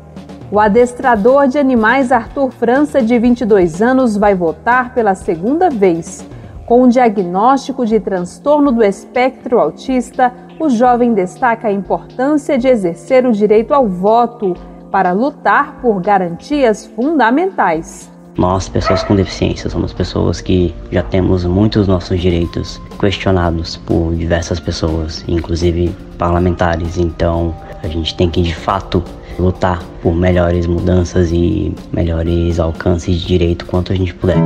O 0.52 0.60
adestrador 0.60 1.48
de 1.48 1.58
animais 1.58 2.12
Arthur 2.12 2.52
França, 2.52 3.02
de 3.02 3.18
22 3.18 3.82
anos, 3.82 4.18
vai 4.18 4.36
votar 4.36 4.94
pela 4.94 5.16
segunda 5.16 5.70
vez. 5.70 6.26
Com 6.66 6.84
um 6.84 6.88
diagnóstico 6.88 7.86
de 7.86 8.00
transtorno 8.00 8.72
do 8.72 8.84
espectro 8.84 9.60
autista, 9.60 10.34
o 10.60 10.70
jovem 10.70 11.14
destaca 11.14 11.68
a 11.68 11.72
importância 11.72 12.58
de 12.58 12.68
exercer 12.68 13.26
o 13.26 13.32
direito 13.32 13.74
ao 13.74 13.88
voto 13.88 14.54
para 14.92 15.12
lutar 15.12 15.80
por 15.82 16.02
garantias 16.02 16.86
fundamentais. 16.86 18.12
Nós, 18.38 18.70
pessoas 18.70 19.04
com 19.04 19.16
deficiência, 19.16 19.70
somos 19.70 19.92
pessoas 19.92 20.40
que 20.40 20.74
já 20.92 21.04
temos 21.04 21.44
muitos 21.46 21.88
nossos 21.88 22.20
direitos 22.20 22.82
questionados 23.00 23.76
por 23.78 24.14
diversas 24.16 24.60
pessoas, 24.60 25.26
inclusive 25.28 25.94
parlamentares. 26.18 26.98
Então, 26.98 27.54
a 27.84 27.88
gente 27.88 28.16
tem 28.16 28.30
que 28.30 28.42
de 28.42 28.56
fato 28.56 29.04
lutar 29.38 29.84
por 30.02 30.14
melhores 30.14 30.66
mudanças 30.66 31.32
e 31.32 31.74
melhores 31.92 32.60
alcances 32.60 33.18
de 33.18 33.28
direito 33.28 33.66
quanto 33.66 33.92
a 33.92 33.96
gente 33.96 34.14
puder. 34.14 34.38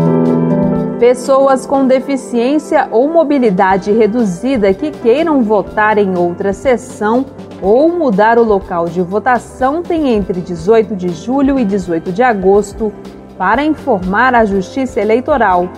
Pessoas 1.06 1.68
com 1.68 1.86
deficiência 1.86 2.88
ou 2.90 3.08
mobilidade 3.08 3.92
reduzida 3.92 4.74
que 4.74 4.90
queiram 4.90 5.44
votar 5.44 6.00
em 6.00 6.18
outra 6.18 6.52
sessão 6.52 7.24
ou 7.62 7.90
mudar 7.90 8.40
o 8.40 8.44
local 8.44 8.86
de 8.86 9.04
votação 9.04 9.84
têm 9.84 10.10
entre 10.16 10.42
18 10.42 10.96
de 10.96 11.10
julho 11.10 11.60
e 11.60 11.64
18 11.64 12.12
de 12.12 12.24
agosto 12.24 12.92
para 13.38 13.64
informar 13.64 14.34
a 14.34 14.46
Justiça 14.46 15.00
Eleitoral. 15.00 15.70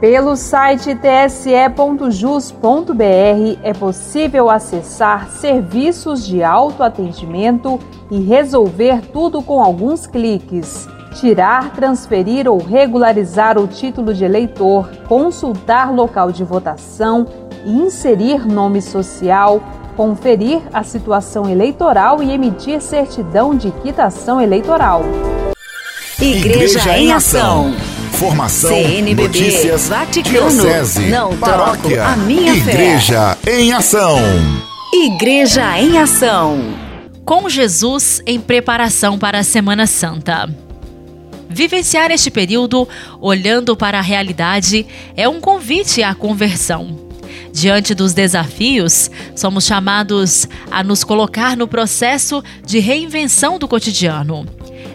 Pelo 0.00 0.36
site 0.36 0.94
tse.jus.br 0.94 1.98
é 3.64 3.72
possível 3.72 4.48
acessar 4.48 5.30
serviços 5.30 6.24
de 6.24 6.44
autoatendimento 6.44 7.80
e 8.08 8.20
resolver 8.20 9.00
tudo 9.12 9.42
com 9.42 9.60
alguns 9.60 10.06
cliques. 10.06 10.86
Tirar, 11.20 11.72
transferir 11.72 12.48
ou 12.48 12.58
regularizar 12.58 13.58
o 13.58 13.66
título 13.66 14.12
de 14.12 14.24
eleitor, 14.24 14.88
consultar 15.08 15.92
local 15.92 16.30
de 16.30 16.44
votação 16.44 17.26
inserir 17.66 18.46
nome 18.46 18.80
social, 18.80 19.60
conferir 19.96 20.60
a 20.72 20.84
situação 20.84 21.50
eleitoral 21.50 22.22
e 22.22 22.30
emitir 22.30 22.80
certidão 22.80 23.54
de 23.54 23.70
quitação 23.82 24.40
eleitoral. 24.40 25.02
Igreja, 26.20 26.78
Igreja 26.78 26.98
em 26.98 27.12
Ação. 27.12 27.74
Formação, 28.12 28.70
CNBB, 28.70 29.22
notícias, 29.22 29.88
Vaticano, 29.88 30.48
diocese, 30.48 31.10
não 31.10 31.36
paróquia, 31.36 31.96
troco 31.96 32.12
a 32.12 32.16
minha 32.16 32.54
Igreja 32.54 33.36
fé. 33.42 33.60
em 33.60 33.72
Ação. 33.74 34.18
Igreja 34.94 35.78
em 35.78 35.98
Ação. 35.98 36.58
Com 37.26 37.46
Jesus 37.48 38.22
em 38.24 38.40
preparação 38.40 39.18
para 39.18 39.40
a 39.40 39.42
Semana 39.42 39.86
Santa. 39.86 40.48
Vivenciar 41.56 42.10
este 42.10 42.30
período 42.30 42.86
olhando 43.18 43.74
para 43.74 43.98
a 43.98 44.02
realidade 44.02 44.84
é 45.16 45.26
um 45.26 45.40
convite 45.40 46.02
à 46.02 46.14
conversão. 46.14 47.08
Diante 47.50 47.94
dos 47.94 48.12
desafios, 48.12 49.10
somos 49.34 49.64
chamados 49.64 50.46
a 50.70 50.84
nos 50.84 51.02
colocar 51.02 51.56
no 51.56 51.66
processo 51.66 52.44
de 52.62 52.78
reinvenção 52.78 53.58
do 53.58 53.66
cotidiano 53.66 54.46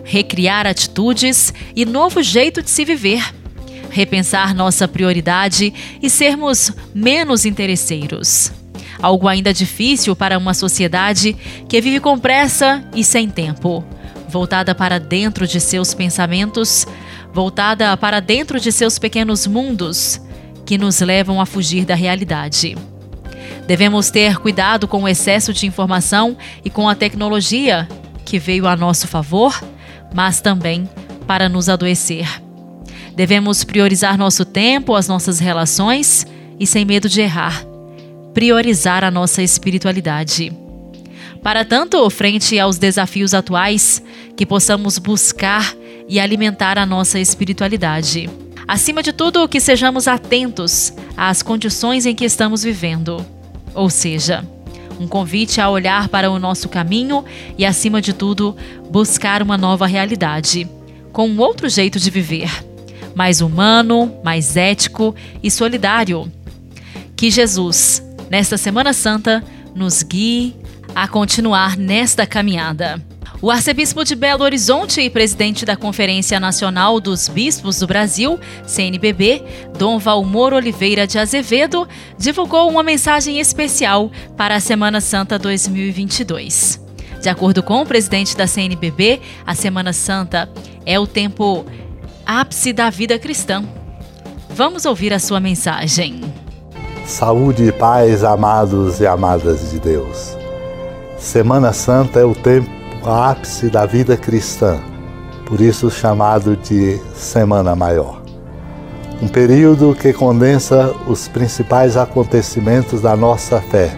recriar 0.03 0.67
atitudes 0.67 1.51
e 1.75 1.83
novo 1.83 2.21
jeito 2.21 2.61
de 2.61 2.69
se 2.69 2.85
viver, 2.85 3.33
repensar 3.89 4.53
nossa 4.53 4.87
prioridade 4.87 5.73
e 5.99 6.09
sermos 6.11 6.71
menos 6.93 7.43
interesseiros. 7.43 8.51
Algo 9.01 9.27
ainda 9.27 9.51
difícil 9.51 10.15
para 10.15 10.37
uma 10.37 10.53
sociedade 10.53 11.35
que 11.67 11.81
vive 11.81 11.99
com 11.99 12.19
pressa 12.19 12.83
e 12.93 13.03
sem 13.03 13.29
tempo, 13.29 13.83
voltada 14.31 14.73
para 14.73 14.99
dentro 14.99 15.45
de 15.45 15.59
seus 15.59 15.93
pensamentos, 15.93 16.87
voltada 17.33 17.95
para 17.97 18.19
dentro 18.19 18.59
de 18.59 18.71
seus 18.71 18.97
pequenos 18.97 19.45
mundos 19.45 20.21
que 20.65 20.77
nos 20.77 20.99
levam 21.01 21.41
a 21.41 21.45
fugir 21.45 21.85
da 21.85 21.95
realidade. 21.95 22.77
Devemos 23.67 24.09
ter 24.09 24.37
cuidado 24.37 24.87
com 24.87 25.03
o 25.03 25.07
excesso 25.07 25.53
de 25.53 25.67
informação 25.67 26.37
e 26.63 26.69
com 26.69 26.87
a 26.87 26.95
tecnologia 26.95 27.87
que 28.25 28.39
veio 28.39 28.67
a 28.67 28.75
nosso 28.75 29.07
favor 29.07 29.53
mas 30.13 30.41
também 30.41 30.89
para 31.25 31.47
nos 31.47 31.69
adoecer. 31.69 32.27
Devemos 33.15 33.63
priorizar 33.63 34.17
nosso 34.17 34.45
tempo, 34.45 34.95
as 34.95 35.07
nossas 35.07 35.39
relações 35.39 36.25
e, 36.59 36.65
sem 36.65 36.85
medo 36.85 37.09
de 37.09 37.21
errar, 37.21 37.65
priorizar 38.33 39.03
a 39.03 39.11
nossa 39.11 39.41
espiritualidade. 39.41 40.51
Para 41.41 41.65
tanto, 41.65 42.07
frente 42.09 42.59
aos 42.59 42.77
desafios 42.77 43.33
atuais, 43.33 44.01
que 44.35 44.45
possamos 44.45 44.97
buscar 44.97 45.75
e 46.07 46.19
alimentar 46.19 46.77
a 46.77 46.85
nossa 46.85 47.19
espiritualidade. 47.19 48.29
Acima 48.67 49.03
de 49.03 49.11
tudo, 49.11 49.47
que 49.47 49.59
sejamos 49.59 50.07
atentos 50.07 50.93
às 51.17 51.41
condições 51.41 52.05
em 52.05 52.15
que 52.15 52.25
estamos 52.25 52.63
vivendo. 52.63 53.25
Ou 53.73 53.89
seja, 53.89 54.45
um 54.99 55.07
convite 55.07 55.59
a 55.59 55.69
olhar 55.69 56.07
para 56.09 56.29
o 56.29 56.39
nosso 56.39 56.69
caminho 56.69 57.25
e, 57.57 57.65
acima 57.65 58.01
de 58.01 58.13
tudo, 58.13 58.55
buscar 58.89 59.41
uma 59.41 59.57
nova 59.57 59.87
realidade, 59.87 60.69
com 61.11 61.27
um 61.27 61.39
outro 61.39 61.67
jeito 61.67 61.99
de 61.99 62.09
viver, 62.09 62.49
mais 63.15 63.41
humano, 63.41 64.13
mais 64.23 64.55
ético 64.55 65.15
e 65.41 65.49
solidário. 65.49 66.31
Que 67.15 67.29
Jesus, 67.29 68.03
nesta 68.29 68.57
Semana 68.57 68.93
Santa, 68.93 69.43
nos 69.75 70.03
guie 70.03 70.55
a 70.93 71.07
continuar 71.07 71.77
nesta 71.77 72.25
caminhada. 72.25 73.10
O 73.41 73.49
arcebispo 73.49 74.03
de 74.03 74.13
Belo 74.13 74.43
Horizonte 74.43 75.01
e 75.01 75.09
presidente 75.09 75.65
da 75.65 75.75
Conferência 75.75 76.39
Nacional 76.39 76.99
dos 76.99 77.27
Bispos 77.27 77.79
do 77.79 77.87
Brasil, 77.87 78.39
CNBB, 78.67 79.43
Dom 79.79 79.97
Valmor 79.97 80.53
Oliveira 80.53 81.07
de 81.07 81.17
Azevedo, 81.17 81.87
divulgou 82.19 82.69
uma 82.69 82.83
mensagem 82.83 83.39
especial 83.39 84.11
para 84.37 84.55
a 84.55 84.59
Semana 84.59 85.01
Santa 85.01 85.39
2022. 85.39 86.79
De 87.19 87.29
acordo 87.29 87.63
com 87.63 87.81
o 87.81 87.85
presidente 87.85 88.37
da 88.37 88.45
CNBB, 88.45 89.19
a 89.43 89.55
Semana 89.55 89.91
Santa 89.91 90.47
é 90.85 90.99
o 90.99 91.07
tempo 91.07 91.65
ápice 92.23 92.71
da 92.71 92.91
vida 92.91 93.17
cristã. 93.17 93.63
Vamos 94.51 94.85
ouvir 94.85 95.13
a 95.13 95.19
sua 95.19 95.39
mensagem. 95.39 96.21
Saúde 97.07 97.63
e 97.63 97.71
paz, 97.71 98.23
amados 98.23 98.99
e 98.99 99.07
amadas 99.07 99.71
de 99.71 99.79
Deus. 99.79 100.37
Semana 101.17 101.73
Santa 101.73 102.19
é 102.19 102.23
o 102.23 102.35
tempo 102.35 102.70
ápice 103.09 103.69
da 103.69 103.85
vida 103.85 104.15
cristã, 104.15 104.79
por 105.45 105.59
isso 105.59 105.89
chamado 105.89 106.55
de 106.55 106.99
Semana 107.15 107.75
Maior. 107.75 108.21
Um 109.21 109.27
período 109.27 109.95
que 109.95 110.13
condensa 110.13 110.93
os 111.07 111.27
principais 111.27 111.97
acontecimentos 111.97 113.01
da 113.01 113.15
nossa 113.15 113.61
fé, 113.61 113.95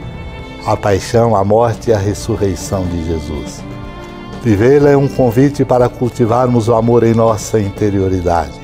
a 0.66 0.76
paixão, 0.76 1.36
a 1.36 1.44
morte 1.44 1.90
e 1.90 1.94
a 1.94 1.98
ressurreição 1.98 2.86
de 2.86 3.06
Jesus. 3.06 3.64
Vivê-la 4.44 4.90
é 4.90 4.98
um 4.98 5.08
convite 5.08 5.64
para 5.64 5.88
cultivarmos 5.88 6.68
o 6.68 6.74
amor 6.74 7.04
em 7.04 7.14
nossa 7.14 7.60
interioridade. 7.60 8.60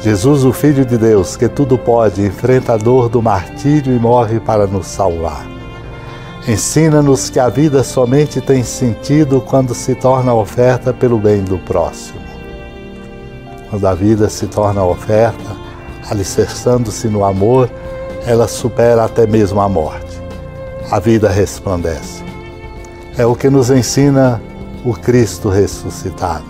Jesus, 0.00 0.44
o 0.44 0.52
Filho 0.52 0.84
de 0.84 0.96
Deus, 0.96 1.36
que 1.36 1.48
tudo 1.48 1.76
pode, 1.76 2.24
enfrenta 2.24 2.74
a 2.74 2.76
dor 2.76 3.08
do 3.08 3.20
martírio 3.20 3.94
e 3.94 3.98
morre 3.98 4.38
para 4.38 4.66
nos 4.66 4.86
salvar. 4.86 5.57
Ensina-nos 6.46 7.28
que 7.28 7.38
a 7.38 7.48
vida 7.48 7.82
somente 7.82 8.40
tem 8.40 8.62
sentido 8.62 9.40
quando 9.40 9.74
se 9.74 9.94
torna 9.94 10.32
oferta 10.32 10.92
pelo 10.92 11.18
bem 11.18 11.42
do 11.42 11.58
próximo. 11.58 12.20
Quando 13.68 13.86
a 13.86 13.94
vida 13.94 14.30
se 14.30 14.46
torna 14.46 14.82
oferta, 14.82 15.56
alicerçando-se 16.08 17.08
no 17.08 17.24
amor, 17.24 17.68
ela 18.24 18.48
supera 18.48 19.04
até 19.04 19.26
mesmo 19.26 19.60
a 19.60 19.68
morte. 19.68 20.18
A 20.90 20.98
vida 20.98 21.28
resplandece. 21.28 22.24
É 23.16 23.26
o 23.26 23.34
que 23.34 23.50
nos 23.50 23.68
ensina 23.68 24.40
o 24.84 24.94
Cristo 24.94 25.50
ressuscitado. 25.50 26.44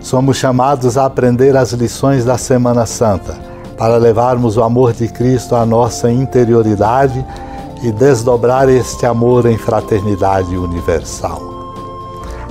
Somos 0.00 0.36
chamados 0.36 0.98
a 0.98 1.06
aprender 1.06 1.56
as 1.56 1.72
lições 1.72 2.26
da 2.26 2.36
Semana 2.36 2.84
Santa 2.84 3.38
para 3.78 3.96
levarmos 3.96 4.58
o 4.58 4.62
amor 4.62 4.92
de 4.92 5.08
Cristo 5.08 5.56
à 5.56 5.64
nossa 5.64 6.10
interioridade 6.10 7.24
e 7.84 7.92
desdobrar 7.92 8.66
este 8.70 9.04
amor 9.04 9.44
em 9.44 9.58
fraternidade 9.58 10.56
universal. 10.56 11.38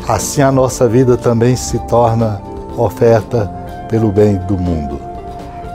Assim 0.07 0.43
a 0.43 0.51
nossa 0.51 0.87
vida 0.87 1.17
também 1.17 1.55
se 1.55 1.79
torna 1.87 2.39
oferta 2.77 3.51
pelo 3.89 4.11
bem 4.11 4.35
do 4.35 4.55
mundo. 4.55 4.99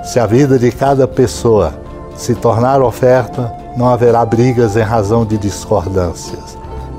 Se 0.04 0.20
a 0.20 0.26
vida 0.26 0.60
de 0.60 0.70
cada 0.70 1.08
pessoa 1.08 1.74
se 2.14 2.36
tornar 2.36 2.80
oferta, 2.80 3.52
não 3.76 3.88
haverá 3.88 4.24
brigas 4.24 4.76
em 4.76 4.82
razão 4.82 5.26
de 5.26 5.36
discordâncias, 5.36 6.56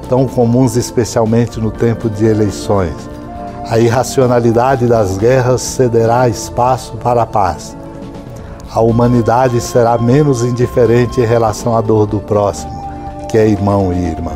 tão 0.09 0.27
comuns 0.27 0.75
especialmente 0.75 1.61
no 1.61 1.71
tempo 1.71 2.09
de 2.09 2.25
eleições. 2.25 2.95
A 3.69 3.79
irracionalidade 3.79 4.85
das 4.85 5.17
guerras 5.17 5.61
cederá 5.61 6.27
espaço 6.27 6.97
para 6.97 7.21
a 7.21 7.25
paz 7.25 7.77
a 8.71 8.81
humanidade 8.81 9.59
será 9.59 9.97
menos 9.97 10.43
indiferente 10.43 11.19
em 11.19 11.25
relação 11.25 11.75
à 11.75 11.81
dor 11.81 12.05
do 12.05 12.19
próximo, 12.19 12.71
que 13.29 13.37
é 13.37 13.47
irmão 13.47 13.91
e 13.91 13.97
irmã. 13.97 14.33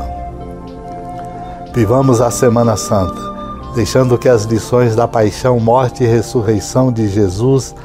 Vivamos 1.73 2.19
a 2.19 2.31
Semana 2.31 2.75
Santa, 2.75 3.21
deixando 3.75 4.17
que 4.17 4.29
as 4.29 4.43
lições 4.43 4.95
da 4.95 5.07
paixão, 5.07 5.59
morte 5.59 6.03
e 6.03 6.07
ressurreição 6.07 6.91
de 6.91 7.07
Jesus 7.07 7.75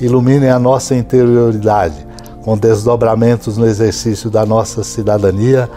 iluminem 0.00 0.50
a 0.50 0.58
nossa 0.58 0.94
interioridade, 0.94 2.06
com 2.44 2.56
desdobramentos 2.56 3.56
no 3.56 3.66
exercício 3.66 4.30
da 4.30 4.46
nossa 4.46 4.84
cidadania, 4.84 5.68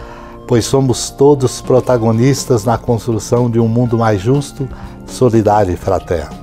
pois 0.46 0.64
somos 0.64 1.10
todos 1.10 1.60
protagonistas 1.60 2.64
na 2.64 2.78
construção 2.78 3.50
de 3.50 3.58
um 3.58 3.68
mundo 3.68 3.98
mais 3.98 4.20
justo, 4.20 4.68
solidário 5.06 5.72
e 5.72 5.76
fraterno. 5.76 6.39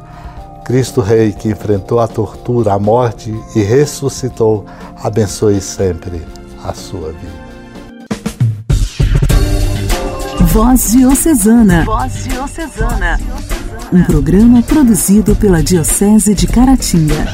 Cristo 0.67 0.99
Rei, 0.99 1.31
que 1.31 1.47
enfrentou 1.47 1.97
a 1.97 2.09
tortura, 2.09 2.73
a 2.73 2.77
morte 2.77 3.33
e 3.55 3.61
ressuscitou, 3.61 4.65
abençoe 5.01 5.61
sempre 5.61 6.21
a 6.61 6.73
sua 6.73 7.13
vida. 7.13 7.47
Voz 10.47 10.91
Diocesana. 10.91 11.85
Voz 11.85 12.25
Diocesana. 12.25 13.17
Um 13.93 14.03
programa 14.03 14.61
produzido 14.61 15.37
pela 15.37 15.63
Diocese 15.63 16.35
de 16.35 16.45
Caratinga. 16.47 17.33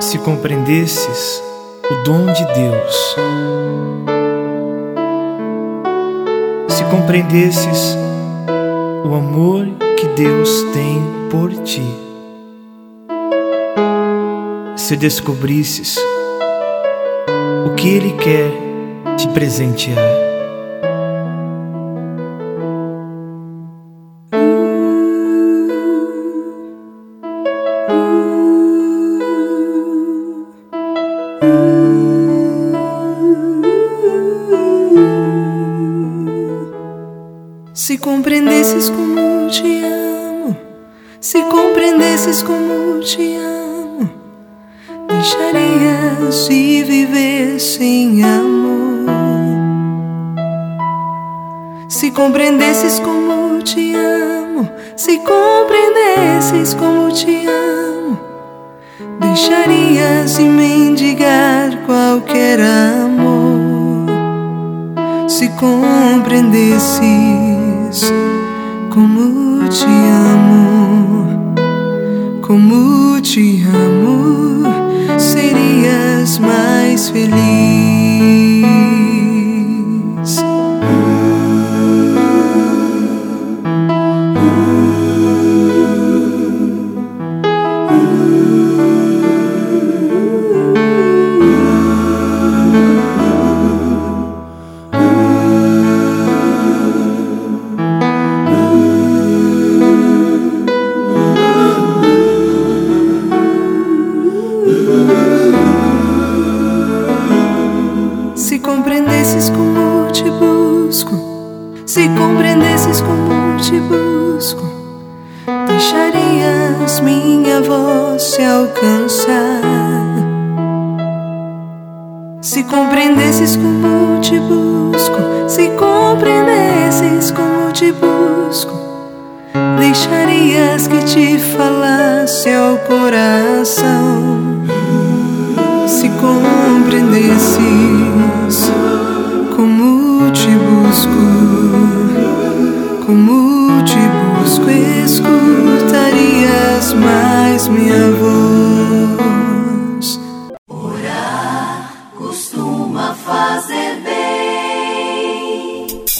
Se 0.00 0.18
compreendesses 0.18 1.40
o 1.88 2.02
dom 2.02 2.26
de 2.32 2.44
Deus, 2.54 3.16
se 6.76 6.84
compreendesses 6.84 7.96
o 9.02 9.14
amor 9.14 9.66
que 9.96 10.06
Deus 10.08 10.62
tem 10.74 11.02
por 11.30 11.50
ti, 11.62 11.82
se 14.76 14.94
descobrisses 14.94 15.96
o 17.64 17.74
que 17.74 17.88
Ele 17.88 18.12
quer 18.12 18.50
te 19.16 19.26
presentear. 19.28 20.25
Compreendesses 38.06 38.88
como 38.88 39.50
te 39.50 39.84
amo, 39.84 40.56
se 41.18 41.42
compreendesses 41.42 42.44
como 42.44 43.00
te 43.00 43.36
amo, 43.36 44.08
deixarias 45.08 46.48
de 46.48 46.84
viver 46.84 47.58
sem 47.58 48.22
amor. 48.22 49.10
Se 51.88 52.12
compreendesses 52.12 53.00
como 53.00 53.58
te 53.64 53.96
amo, 53.96 54.70
se 54.94 55.20
compreendesses 55.24 56.76
como 56.76 57.12
te 57.12 57.48
amo, 57.48 58.20
deixarias 59.18 60.36
de 60.36 60.44
mendigar 60.44 61.84
qualquer 61.84 62.60
amor. 62.60 64.06
Se 65.26 65.50
compreendesses 65.56 67.55
como 68.90 69.68
te 69.68 69.86
amo, 70.32 71.54
como 72.40 73.20
te 73.22 73.62
amo, 73.64 75.18
serias 75.18 76.38
mais 76.38 77.10
feliz. 77.10 78.65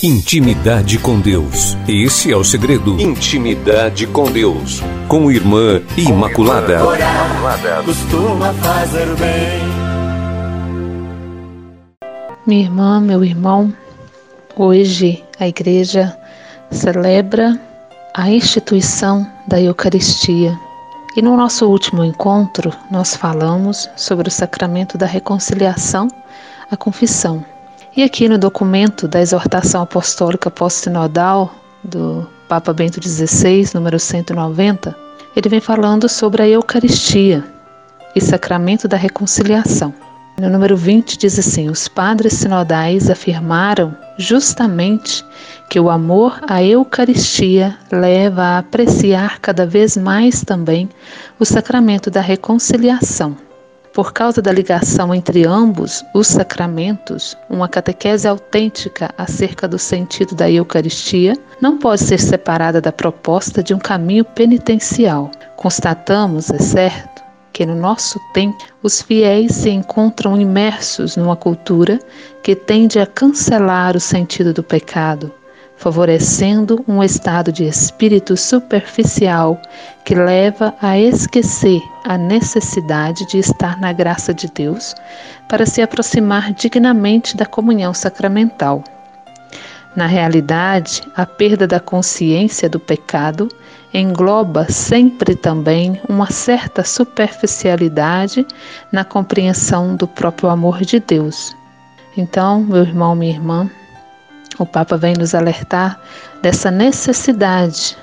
Intimidade 0.06 1.00
com 1.00 1.18
Deus. 1.18 1.76
Esse 1.88 2.32
é 2.32 2.36
o 2.36 2.44
segredo. 2.44 2.96
Intimidade 3.00 4.06
com 4.06 4.30
Deus. 4.30 4.80
Com 5.08 5.32
Irmã 5.32 5.82
Imaculada. 5.96 6.86
Orar 6.86 7.82
costuma 7.84 8.52
fazer 8.52 9.06
bem. 9.16 9.58
Minha 12.46 12.62
irmã, 12.62 13.00
meu 13.00 13.24
irmão, 13.24 13.74
hoje 14.54 15.24
a 15.40 15.48
igreja 15.48 16.16
celebra 16.70 17.60
a 18.14 18.30
instituição 18.30 19.26
da 19.48 19.60
Eucaristia. 19.60 20.56
E 21.16 21.20
no 21.20 21.36
nosso 21.36 21.66
último 21.66 22.04
encontro, 22.04 22.72
nós 22.92 23.16
falamos 23.16 23.90
sobre 23.96 24.28
o 24.28 24.30
sacramento 24.30 24.96
da 24.96 25.06
reconciliação, 25.06 26.06
a 26.70 26.76
confissão. 26.76 27.44
E 27.96 28.02
aqui 28.02 28.28
no 28.28 28.36
documento 28.36 29.08
da 29.08 29.22
exortação 29.22 29.80
apostólica 29.80 30.50
pós-sinodal 30.50 31.50
do 31.82 32.28
Papa 32.46 32.70
Bento 32.70 33.02
XVI, 33.02 33.70
número 33.72 33.98
190, 33.98 34.94
ele 35.34 35.48
vem 35.48 35.60
falando 35.60 36.06
sobre 36.06 36.42
a 36.42 36.48
Eucaristia 36.48 37.42
e 38.14 38.20
sacramento 38.20 38.86
da 38.86 38.98
reconciliação. 38.98 39.94
No 40.38 40.50
número 40.50 40.76
20 40.76 41.16
diz 41.16 41.38
assim: 41.38 41.70
Os 41.70 41.88
padres 41.88 42.34
sinodais 42.34 43.08
afirmaram 43.08 43.96
justamente 44.18 45.24
que 45.70 45.80
o 45.80 45.88
amor 45.88 46.38
à 46.46 46.62
Eucaristia 46.62 47.78
leva 47.90 48.42
a 48.42 48.58
apreciar 48.58 49.40
cada 49.40 49.64
vez 49.64 49.96
mais 49.96 50.42
também 50.42 50.86
o 51.40 51.46
sacramento 51.46 52.10
da 52.10 52.20
reconciliação. 52.20 53.45
Por 53.96 54.12
causa 54.12 54.42
da 54.42 54.52
ligação 54.52 55.14
entre 55.14 55.46
ambos 55.46 56.04
os 56.12 56.26
sacramentos, 56.26 57.34
uma 57.48 57.66
catequese 57.66 58.28
autêntica 58.28 59.08
acerca 59.16 59.66
do 59.66 59.78
sentido 59.78 60.34
da 60.34 60.50
Eucaristia 60.50 61.32
não 61.62 61.78
pode 61.78 62.02
ser 62.02 62.20
separada 62.20 62.78
da 62.78 62.92
proposta 62.92 63.62
de 63.62 63.72
um 63.72 63.78
caminho 63.78 64.22
penitencial. 64.22 65.30
Constatamos, 65.56 66.50
é 66.50 66.58
certo, 66.58 67.24
que 67.54 67.64
no 67.64 67.74
nosso 67.74 68.20
tempo 68.34 68.62
os 68.82 69.00
fiéis 69.00 69.54
se 69.54 69.70
encontram 69.70 70.38
imersos 70.38 71.16
numa 71.16 71.34
cultura 71.34 71.98
que 72.42 72.54
tende 72.54 72.98
a 72.98 73.06
cancelar 73.06 73.96
o 73.96 74.00
sentido 74.00 74.52
do 74.52 74.62
pecado, 74.62 75.32
favorecendo 75.76 76.82
um 76.88 77.02
estado 77.02 77.52
de 77.52 77.64
espírito 77.64 78.36
superficial 78.36 79.60
que 80.04 80.14
leva 80.14 80.74
a 80.80 80.98
esquecer 80.98 81.80
a 82.04 82.16
necessidade 82.16 83.26
de 83.26 83.38
estar 83.38 83.78
na 83.78 83.92
graça 83.92 84.32
de 84.32 84.48
Deus 84.48 84.94
para 85.48 85.66
se 85.66 85.82
aproximar 85.82 86.52
dignamente 86.52 87.36
da 87.36 87.46
comunhão 87.46 87.92
sacramental. 87.92 88.82
Na 89.94 90.06
realidade, 90.06 91.02
a 91.16 91.24
perda 91.24 91.66
da 91.66 91.80
consciência 91.80 92.68
do 92.68 92.78
pecado 92.78 93.48
engloba 93.94 94.70
sempre 94.70 95.34
também 95.34 95.98
uma 96.06 96.30
certa 96.30 96.84
superficialidade 96.84 98.46
na 98.92 99.04
compreensão 99.04 99.96
do 99.96 100.06
próprio 100.06 100.50
amor 100.50 100.82
de 100.82 101.00
Deus. 101.00 101.56
Então, 102.14 102.62
meu 102.62 102.82
irmão, 102.82 103.14
minha 103.14 103.32
irmã, 103.32 103.70
o 104.58 104.64
Papa 104.64 104.96
vem 104.96 105.14
nos 105.14 105.34
alertar 105.34 106.00
dessa 106.42 106.70
necessidade 106.70 107.96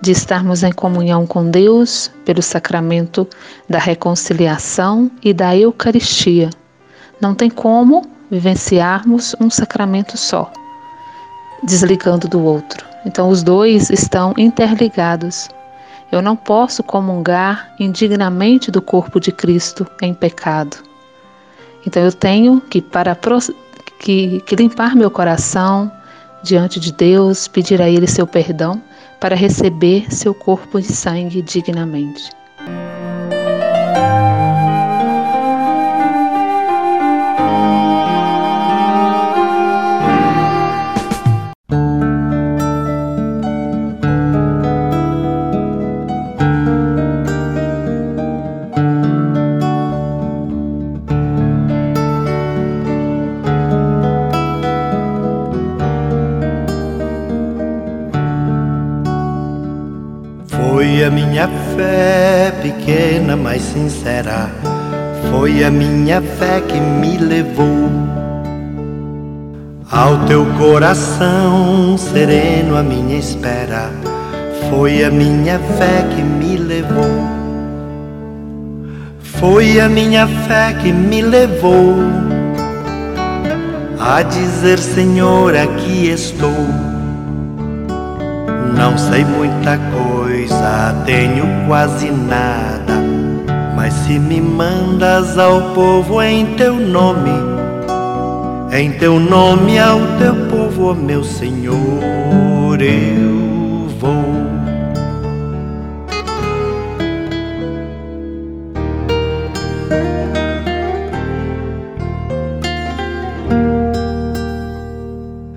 de 0.00 0.12
estarmos 0.12 0.62
em 0.62 0.72
comunhão 0.72 1.26
com 1.26 1.50
Deus 1.50 2.10
pelo 2.24 2.42
sacramento 2.42 3.26
da 3.68 3.78
reconciliação 3.78 5.10
e 5.22 5.32
da 5.32 5.56
Eucaristia. 5.56 6.50
Não 7.20 7.34
tem 7.34 7.48
como 7.48 8.06
vivenciarmos 8.30 9.34
um 9.40 9.48
sacramento 9.48 10.18
só, 10.18 10.52
desligando 11.62 12.28
do 12.28 12.42
outro. 12.42 12.84
Então, 13.06 13.28
os 13.28 13.42
dois 13.42 13.90
estão 13.90 14.34
interligados. 14.36 15.48
Eu 16.10 16.20
não 16.20 16.36
posso 16.36 16.82
comungar 16.82 17.74
indignamente 17.78 18.70
do 18.70 18.82
corpo 18.82 19.18
de 19.18 19.32
Cristo 19.32 19.86
em 20.02 20.12
pecado. 20.12 20.76
Então, 21.86 22.02
eu 22.02 22.12
tenho 22.12 22.60
que, 22.60 22.82
para 22.82 23.14
que, 23.98 24.40
que 24.40 24.56
limpar 24.56 24.94
meu 24.94 25.10
coração 25.10 25.90
diante 26.42 26.78
de 26.78 26.92
Deus, 26.92 27.48
pedir 27.48 27.80
a 27.80 27.88
Ele 27.88 28.06
seu 28.06 28.26
perdão 28.26 28.82
para 29.18 29.34
receber 29.34 30.12
seu 30.12 30.34
corpo 30.34 30.80
de 30.80 30.92
sangue 30.92 31.40
dignamente. 31.40 32.30
Pequena, 62.62 63.36
mas 63.36 63.62
sincera. 63.62 64.50
Foi 65.30 65.64
a 65.64 65.70
minha 65.70 66.20
fé 66.20 66.60
que 66.60 66.78
me 66.78 67.16
levou 67.16 67.90
ao 69.90 70.24
teu 70.26 70.44
coração 70.58 71.96
sereno, 71.98 72.76
a 72.76 72.82
minha 72.82 73.16
espera. 73.16 73.90
Foi 74.70 75.04
a 75.04 75.10
minha 75.10 75.58
fé 75.58 76.06
que 76.14 76.22
me 76.22 76.56
levou. 76.56 77.28
Foi 79.20 79.80
a 79.80 79.88
minha 79.88 80.26
fé 80.26 80.74
que 80.82 80.92
me 80.92 81.22
levou 81.22 81.96
a 84.00 84.22
dizer: 84.22 84.78
Senhor, 84.78 85.54
aqui 85.56 86.08
estou. 86.08 86.50
Não 88.76 88.98
sei 88.98 89.24
muita 89.24 89.78
coisa, 89.78 89.93
tenho 91.04 91.44
quase 91.66 92.10
nada. 92.10 92.94
Mas 93.76 93.92
se 93.92 94.18
me 94.18 94.40
mandas 94.40 95.38
ao 95.38 95.74
povo 95.74 96.22
em 96.22 96.46
teu 96.56 96.74
nome, 96.74 97.30
em 98.72 98.92
teu 98.92 99.20
nome 99.20 99.78
ao 99.78 100.00
teu 100.18 100.34
povo, 100.48 100.94
meu 100.94 101.22
Senhor, 101.22 102.80
eu 102.80 103.88
vou. 103.98 104.24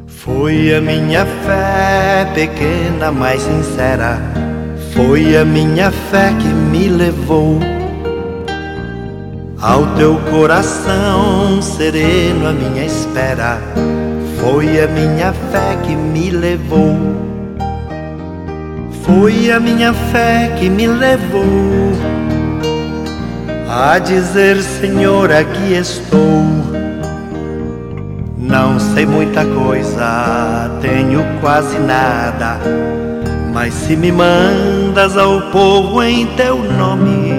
Foi 0.07 0.75
a 0.75 0.81
minha 0.81 1.25
fé 1.25 2.29
pequena, 2.33 3.11
mas 3.11 3.41
sincera. 3.41 4.26
Foi 4.97 5.37
a 5.37 5.45
minha 5.45 5.91
fé 5.91 6.33
que 6.39 6.47
me 6.47 6.89
levou 6.89 7.59
ao 9.61 9.85
teu 9.95 10.15
coração 10.31 11.61
sereno. 11.61 12.47
A 12.47 12.51
minha 12.51 12.83
espera 12.83 13.61
foi 14.41 14.81
a 14.81 14.87
minha 14.87 15.31
fé 15.51 15.77
que 15.83 15.95
me 15.95 16.31
levou. 16.31 16.97
Foi 19.03 19.51
a 19.51 19.59
minha 19.59 19.93
fé 19.93 20.51
que 20.59 20.67
me 20.67 20.87
levou 20.87 21.93
a 23.69 23.99
dizer: 23.99 24.61
Senhor, 24.63 25.31
aqui 25.31 25.73
estou 25.73 26.43
não 28.47 28.79
sei 28.79 29.05
muita 29.05 29.43
coisa, 29.43 30.71
tenho 30.81 31.21
quase 31.41 31.77
nada. 31.79 32.57
Mas 33.53 33.73
se 33.73 33.95
me 33.95 34.09
mandas 34.97 35.15
ao 35.15 35.39
povo 35.51 36.01
em 36.01 36.25
teu 36.35 36.57
nome, 36.57 37.31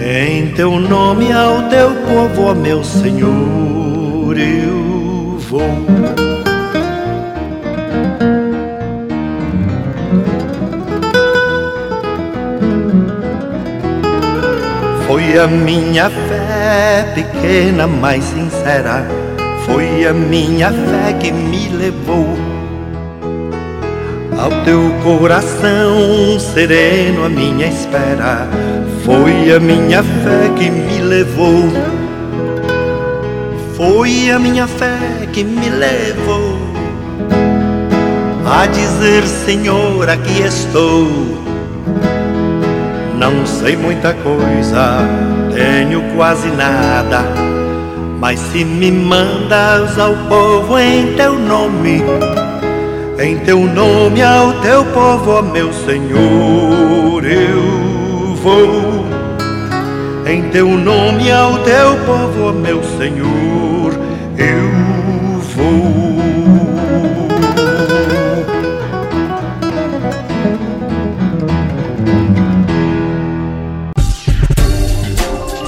em 0.00 0.46
teu 0.54 0.78
nome 0.78 1.32
ao 1.32 1.68
teu 1.68 1.90
povo, 2.06 2.50
ó 2.50 2.54
meu 2.54 2.84
Senhor, 2.84 4.38
eu 4.38 5.38
vou. 5.40 5.60
Foi 15.08 15.36
a 15.36 15.48
minha 15.48 16.08
fé 16.08 17.12
pequena, 17.12 17.88
mas 17.88 18.22
sincera 18.22 19.04
foi 19.66 20.06
a 20.06 20.12
minha 20.12 20.70
fé 20.70 21.12
que 21.18 21.32
me 21.32 21.68
levou 21.70 22.47
ao 24.38 24.50
teu 24.64 24.80
coração 25.02 26.38
sereno, 26.38 27.24
a 27.24 27.28
minha 27.28 27.66
espera. 27.66 28.48
Foi 29.04 29.52
a 29.52 29.58
minha 29.58 30.02
fé 30.02 30.48
que 30.56 30.70
me 30.70 31.00
levou. 31.00 31.64
Foi 33.76 34.30
a 34.30 34.38
minha 34.38 34.66
fé 34.66 35.28
que 35.32 35.42
me 35.42 35.68
levou 35.68 36.58
a 38.46 38.66
dizer: 38.66 39.24
Senhor, 39.24 40.08
aqui 40.08 40.42
estou. 40.42 41.08
Não 43.18 43.44
sei 43.44 43.76
muita 43.76 44.14
coisa, 44.14 44.98
tenho 45.52 46.00
quase 46.14 46.48
nada 46.50 47.24
mas 48.20 48.40
se 48.40 48.64
me 48.64 48.90
mandas 48.90 49.96
ao 49.96 50.14
povo 50.28 50.76
em 50.76 51.14
teu 51.14 51.38
nome, 51.38 52.02
em 53.20 53.36
teu 53.40 53.58
nome 53.66 54.22
ao 54.22 54.60
teu 54.60 54.84
povo, 54.86 55.30
ó 55.32 55.42
meu 55.42 55.72
Senhor, 55.72 57.24
eu 57.24 58.34
vou. 58.36 59.08
Em 60.26 60.48
teu 60.50 60.68
nome 60.68 61.30
ao 61.30 61.58
teu 61.64 61.96
povo, 62.06 62.48
ó 62.48 62.52
meu 62.52 62.80
Senhor, 62.96 63.92
eu 64.36 65.40
vou. 65.56 66.18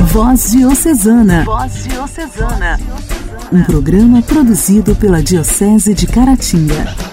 Voz 0.06 0.50
Diocesana. 0.52 1.44
Voz 1.44 1.84
Diocesana. 1.84 2.78
Um 3.52 3.64
programa 3.64 4.22
produzido 4.22 4.94
pela 4.94 5.20
Diocese 5.20 5.92
de 5.94 6.06
Caratinga. 6.06 7.09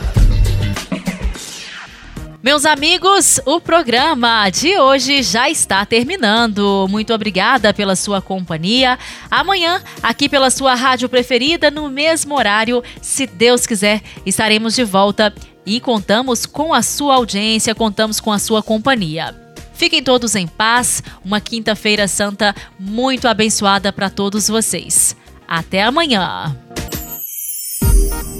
Meus 2.47 2.65
amigos, 2.65 3.41
o 3.45 3.59
programa 3.59 4.49
de 4.49 4.79
hoje 4.79 5.21
já 5.21 5.49
está 5.49 5.85
terminando. 5.85 6.87
Muito 6.89 7.13
obrigada 7.13 7.73
pela 7.73 7.93
sua 7.93 8.21
companhia. 8.21 8.97
Amanhã, 9.29 9.83
aqui 10.01 10.29
pela 10.29 10.49
sua 10.49 10.73
rádio 10.73 11.09
preferida, 11.09 11.69
no 11.69 11.89
mesmo 11.89 12.37
horário, 12.37 12.81
se 13.01 13.27
Deus 13.27 13.65
quiser, 13.65 14.01
estaremos 14.25 14.75
de 14.75 14.85
volta 14.85 15.33
e 15.65 15.81
contamos 15.81 16.45
com 16.45 16.73
a 16.73 16.81
sua 16.81 17.15
audiência, 17.15 17.75
contamos 17.75 18.21
com 18.21 18.31
a 18.31 18.39
sua 18.39 18.63
companhia. 18.63 19.35
Fiquem 19.73 20.01
todos 20.01 20.33
em 20.33 20.47
paz. 20.47 21.03
Uma 21.25 21.41
quinta-feira 21.41 22.07
santa 22.07 22.55
muito 22.79 23.27
abençoada 23.27 23.91
para 23.91 24.09
todos 24.09 24.47
vocês. 24.47 25.17
Até 25.45 25.83
amanhã. 25.83 26.55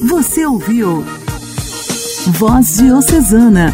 Você 0.08 0.46
ouviu 0.46 1.04
Voz 2.28 2.78
Diocesana, 2.78 3.74